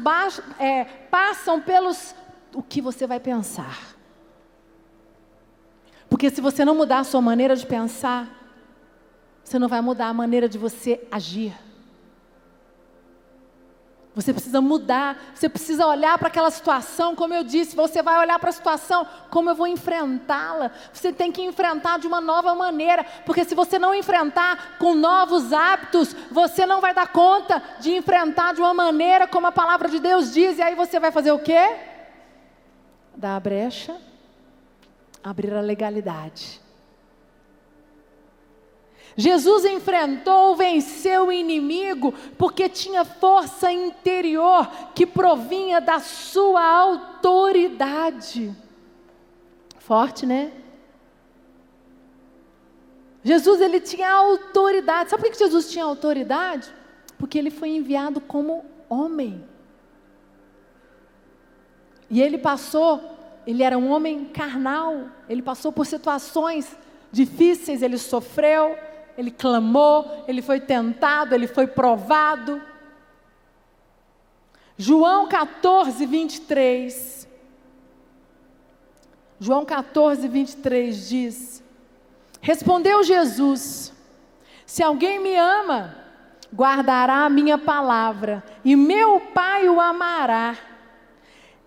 é, 0.59 0.85
passam 1.11 1.61
pelos 1.61 2.15
o 2.55 2.63
que 2.63 2.81
você 2.81 3.07
vai 3.07 3.21
pensar. 3.21 3.97
Porque 6.13 6.29
se 6.29 6.43
você 6.43 6.63
não 6.63 6.75
mudar 6.75 6.99
a 6.99 7.05
sua 7.05 7.23
maneira 7.23 7.57
de 7.57 7.65
pensar, 7.65 8.29
você 9.43 9.59
não 9.59 9.67
vai 9.67 9.81
mudar 9.81 10.09
a 10.09 10.13
maneira 10.13 10.47
de 10.47 10.59
você 10.59 11.01
agir. 11.11 11.55
Você 14.15 14.31
precisa 14.31 14.61
mudar, 14.61 15.17
você 15.35 15.49
precisa 15.49 15.87
olhar 15.87 16.19
para 16.19 16.29
aquela 16.29 16.51
situação, 16.51 17.17
como 17.17 17.33
eu 17.33 17.43
disse, 17.43 17.75
você 17.75 18.03
vai 18.03 18.19
olhar 18.19 18.39
para 18.39 18.51
a 18.51 18.53
situação, 18.53 19.09
como 19.31 19.49
eu 19.49 19.55
vou 19.55 19.67
enfrentá-la. 19.67 20.71
Você 20.93 21.15
tem 21.15 21.33
que 21.33 21.41
enfrentar 21.41 21.99
de 21.99 22.07
uma 22.07 22.21
nova 22.21 22.55
maneira, 22.55 23.07
porque 23.25 23.43
se 23.43 23.55
você 23.55 23.79
não 23.79 23.95
enfrentar 23.95 24.77
com 24.79 24.95
novos 24.95 25.51
hábitos, 25.51 26.15
você 26.31 26.67
não 26.67 26.83
vai 26.83 26.93
dar 26.93 27.11
conta 27.11 27.63
de 27.81 27.91
enfrentar 27.97 28.53
de 28.53 28.61
uma 28.61 28.75
maneira 28.75 29.27
como 29.27 29.47
a 29.47 29.53
palavra 29.53 29.89
de 29.89 29.99
Deus 29.99 30.31
diz, 30.31 30.59
e 30.59 30.63
aí 30.63 30.75
você 30.75 31.01
vai 31.01 31.11
fazer 31.11 31.33
o 31.33 31.39
quê? 31.39 31.75
Dar 33.17 33.37
a 33.37 33.41
brecha 33.41 34.12
abrir 35.23 35.53
a 35.55 35.61
legalidade. 35.61 36.61
Jesus 39.17 39.65
enfrentou, 39.65 40.57
venceu 40.57 41.27
o 41.27 41.33
inimigo, 41.33 42.13
porque 42.39 42.69
tinha 42.69 43.05
força 43.05 43.71
interior 43.71 44.67
que 44.95 45.07
provinha 45.07 45.81
da 45.81 46.01
sua 46.01 46.65
autoridade. 46.65 48.57
Forte, 49.79 50.25
né? 50.25 50.53
Jesus 53.23 53.61
ele 53.61 53.81
tinha 53.81 54.11
autoridade. 54.11 55.11
Sabe 55.11 55.23
por 55.23 55.31
que 55.31 55.39
Jesus 55.39 55.71
tinha 55.71 55.85
autoridade? 55.85 56.73
Porque 57.19 57.39
ele 57.39 57.51
foi 57.51 57.69
enviado 57.71 58.21
como 58.21 58.65
homem. 58.89 59.45
E 62.11 62.21
ele 62.21 62.39
passou 62.39 63.12
ele 63.47 63.63
era 63.63 63.77
um 63.77 63.91
homem 63.91 64.25
carnal, 64.27 65.07
ele 65.29 65.43
passou 65.43 65.73
por 65.73 65.87
situações 65.87 66.77
difíceis, 67.11 67.83
ele 67.83 67.99
sofreu, 67.99 68.77
ele 69.17 69.31
clamou, 69.31 70.25
ele 70.27 70.41
foi 70.41 70.61
tentado, 70.61 71.35
ele 71.35 71.47
foi 71.47 71.67
provado. 71.67 72.61
João 74.77 75.29
14, 75.29 76.07
23. 76.07 77.29
João 79.39 79.65
14, 79.65 80.27
23 80.29 81.09
diz: 81.09 81.65
Respondeu 82.41 83.03
Jesus: 83.03 83.93
Se 84.65 84.83
alguém 84.83 85.19
me 85.19 85.37
ama, 85.37 85.97
guardará 86.55 87.25
a 87.25 87.31
minha 87.31 87.59
palavra, 87.59 88.43
e 88.65 88.77
meu 88.77 89.21
Pai 89.35 89.69
o 89.69 89.81
amará 89.81 90.72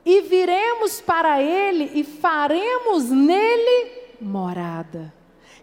e 0.06 0.22
viremos 0.22 1.02
para 1.02 1.42
ele 1.42 1.92
e 1.94 2.04
faremos 2.04 3.10
nele 3.10 3.92
morada. 4.22 5.14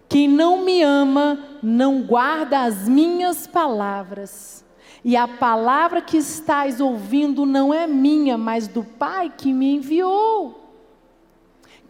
Quem 0.09 0.29
não 0.29 0.65
me 0.65 0.83
ama 0.83 1.59
não 1.63 2.03
guarda 2.03 2.61
as 2.61 2.89
minhas 2.89 3.47
palavras. 3.47 4.63
E 5.05 5.17
a 5.17 5.27
palavra 5.27 6.03
que 6.03 6.17
estás 6.19 6.81
ouvindo 6.81 7.47
não 7.47 7.73
é 7.73 7.87
minha, 7.87 8.37
mas 8.37 8.69
do 8.69 8.85
Pai 8.85 9.33
que 9.37 9.53
me 9.53 9.77
enviou. 9.77 10.62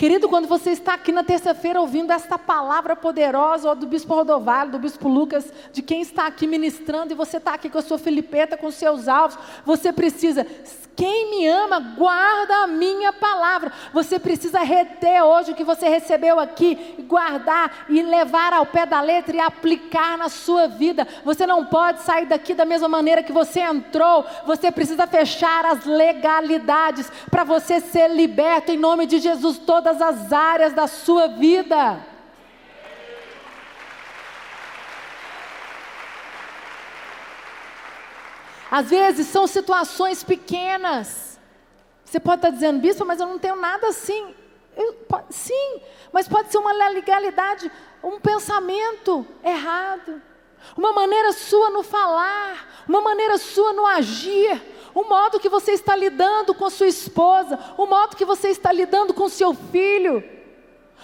Querido, 0.02 0.28
quando 0.28 0.48
você 0.48 0.70
está 0.70 0.94
aqui 0.94 1.12
na 1.12 1.22
terça-feira 1.22 1.80
ouvindo 1.80 2.12
esta 2.12 2.36
palavra 2.36 2.96
poderosa, 2.96 3.72
do 3.72 3.86
Bispo 3.86 4.12
Rodovalho, 4.12 4.72
do 4.72 4.78
Bispo 4.80 5.08
Lucas, 5.08 5.52
de 5.72 5.80
quem 5.80 6.00
está 6.00 6.26
aqui 6.26 6.44
ministrando, 6.44 7.12
e 7.12 7.14
você 7.14 7.36
está 7.36 7.54
aqui 7.54 7.70
com 7.70 7.78
a 7.78 7.82
sua 7.82 7.98
filipeta, 7.98 8.56
com 8.56 8.68
seus 8.72 9.06
alvos, 9.06 9.38
você 9.64 9.92
precisa 9.92 10.44
quem 10.96 11.30
me 11.30 11.46
ama, 11.48 11.80
guarda 11.80 12.64
a 12.64 12.66
minha 12.66 13.12
palavra. 13.12 13.72
Você 13.92 14.18
precisa 14.18 14.60
reter 14.60 15.22
hoje 15.22 15.52
o 15.52 15.54
que 15.54 15.64
você 15.64 15.88
recebeu 15.88 16.38
aqui, 16.38 16.96
guardar 17.08 17.86
e 17.88 18.02
levar 18.02 18.52
ao 18.52 18.66
pé 18.66 18.84
da 18.84 19.00
letra 19.00 19.36
e 19.36 19.40
aplicar 19.40 20.18
na 20.18 20.28
sua 20.28 20.68
vida. 20.68 21.06
Você 21.24 21.46
não 21.46 21.64
pode 21.64 22.02
sair 22.02 22.26
daqui 22.26 22.54
da 22.54 22.64
mesma 22.64 22.88
maneira 22.88 23.22
que 23.22 23.32
você 23.32 23.60
entrou. 23.60 24.24
Você 24.46 24.70
precisa 24.70 25.06
fechar 25.06 25.64
as 25.64 25.84
legalidades 25.84 27.10
para 27.30 27.44
você 27.44 27.80
ser 27.80 28.08
liberto 28.08 28.70
em 28.70 28.76
nome 28.76 29.06
de 29.06 29.18
Jesus. 29.18 29.58
Todas 29.58 29.91
todas 29.92 30.00
as 30.00 30.32
áreas 30.32 30.72
da 30.72 30.86
sua 30.86 31.28
vida. 31.28 32.04
Às 38.70 38.88
vezes 38.88 39.26
são 39.26 39.46
situações 39.46 40.24
pequenas. 40.24 41.38
Você 42.04 42.18
pode 42.18 42.38
estar 42.38 42.50
dizendo, 42.50 42.80
bispo, 42.80 43.04
mas 43.04 43.20
eu 43.20 43.26
não 43.26 43.38
tenho 43.38 43.56
nada 43.56 43.88
assim. 43.88 44.34
Eu, 44.74 44.96
sim, 45.28 45.82
mas 46.10 46.26
pode 46.26 46.50
ser 46.50 46.56
uma 46.56 46.72
legalidade, 46.72 47.70
um 48.02 48.18
pensamento 48.18 49.26
errado, 49.44 50.22
uma 50.74 50.92
maneira 50.92 51.32
sua 51.32 51.68
no 51.68 51.82
falar, 51.82 52.84
uma 52.88 53.02
maneira 53.02 53.36
sua 53.36 53.74
no 53.74 53.86
agir, 53.86 54.62
o 54.94 55.04
modo 55.04 55.40
que 55.40 55.48
você 55.48 55.72
está 55.72 55.96
lidando 55.96 56.54
com 56.54 56.68
sua 56.68 56.86
esposa, 56.86 57.58
o 57.76 57.86
modo 57.86 58.16
que 58.16 58.24
você 58.24 58.48
está 58.48 58.72
lidando 58.72 59.14
com 59.14 59.28
seu 59.28 59.54
filho. 59.54 60.22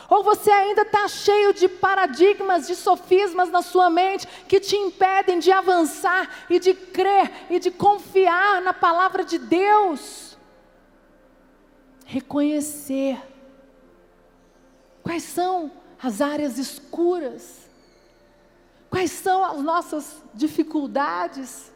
Ou 0.08 0.22
você 0.22 0.50
ainda 0.50 0.82
está 0.82 1.06
cheio 1.08 1.52
de 1.52 1.68
paradigmas, 1.68 2.66
de 2.66 2.74
sofismas 2.74 3.50
na 3.50 3.62
sua 3.62 3.90
mente 3.90 4.26
que 4.46 4.60
te 4.60 4.76
impedem 4.76 5.38
de 5.38 5.50
avançar 5.50 6.46
e 6.48 6.58
de 6.58 6.72
crer 6.72 7.46
e 7.50 7.58
de 7.58 7.70
confiar 7.70 8.62
na 8.62 8.72
palavra 8.72 9.24
de 9.24 9.38
Deus. 9.38 10.38
Reconhecer 12.06 13.20
quais 15.02 15.24
são 15.24 15.70
as 16.02 16.20
áreas 16.20 16.58
escuras, 16.58 17.68
quais 18.88 19.10
são 19.10 19.44
as 19.44 19.60
nossas 19.62 20.22
dificuldades 20.32 21.70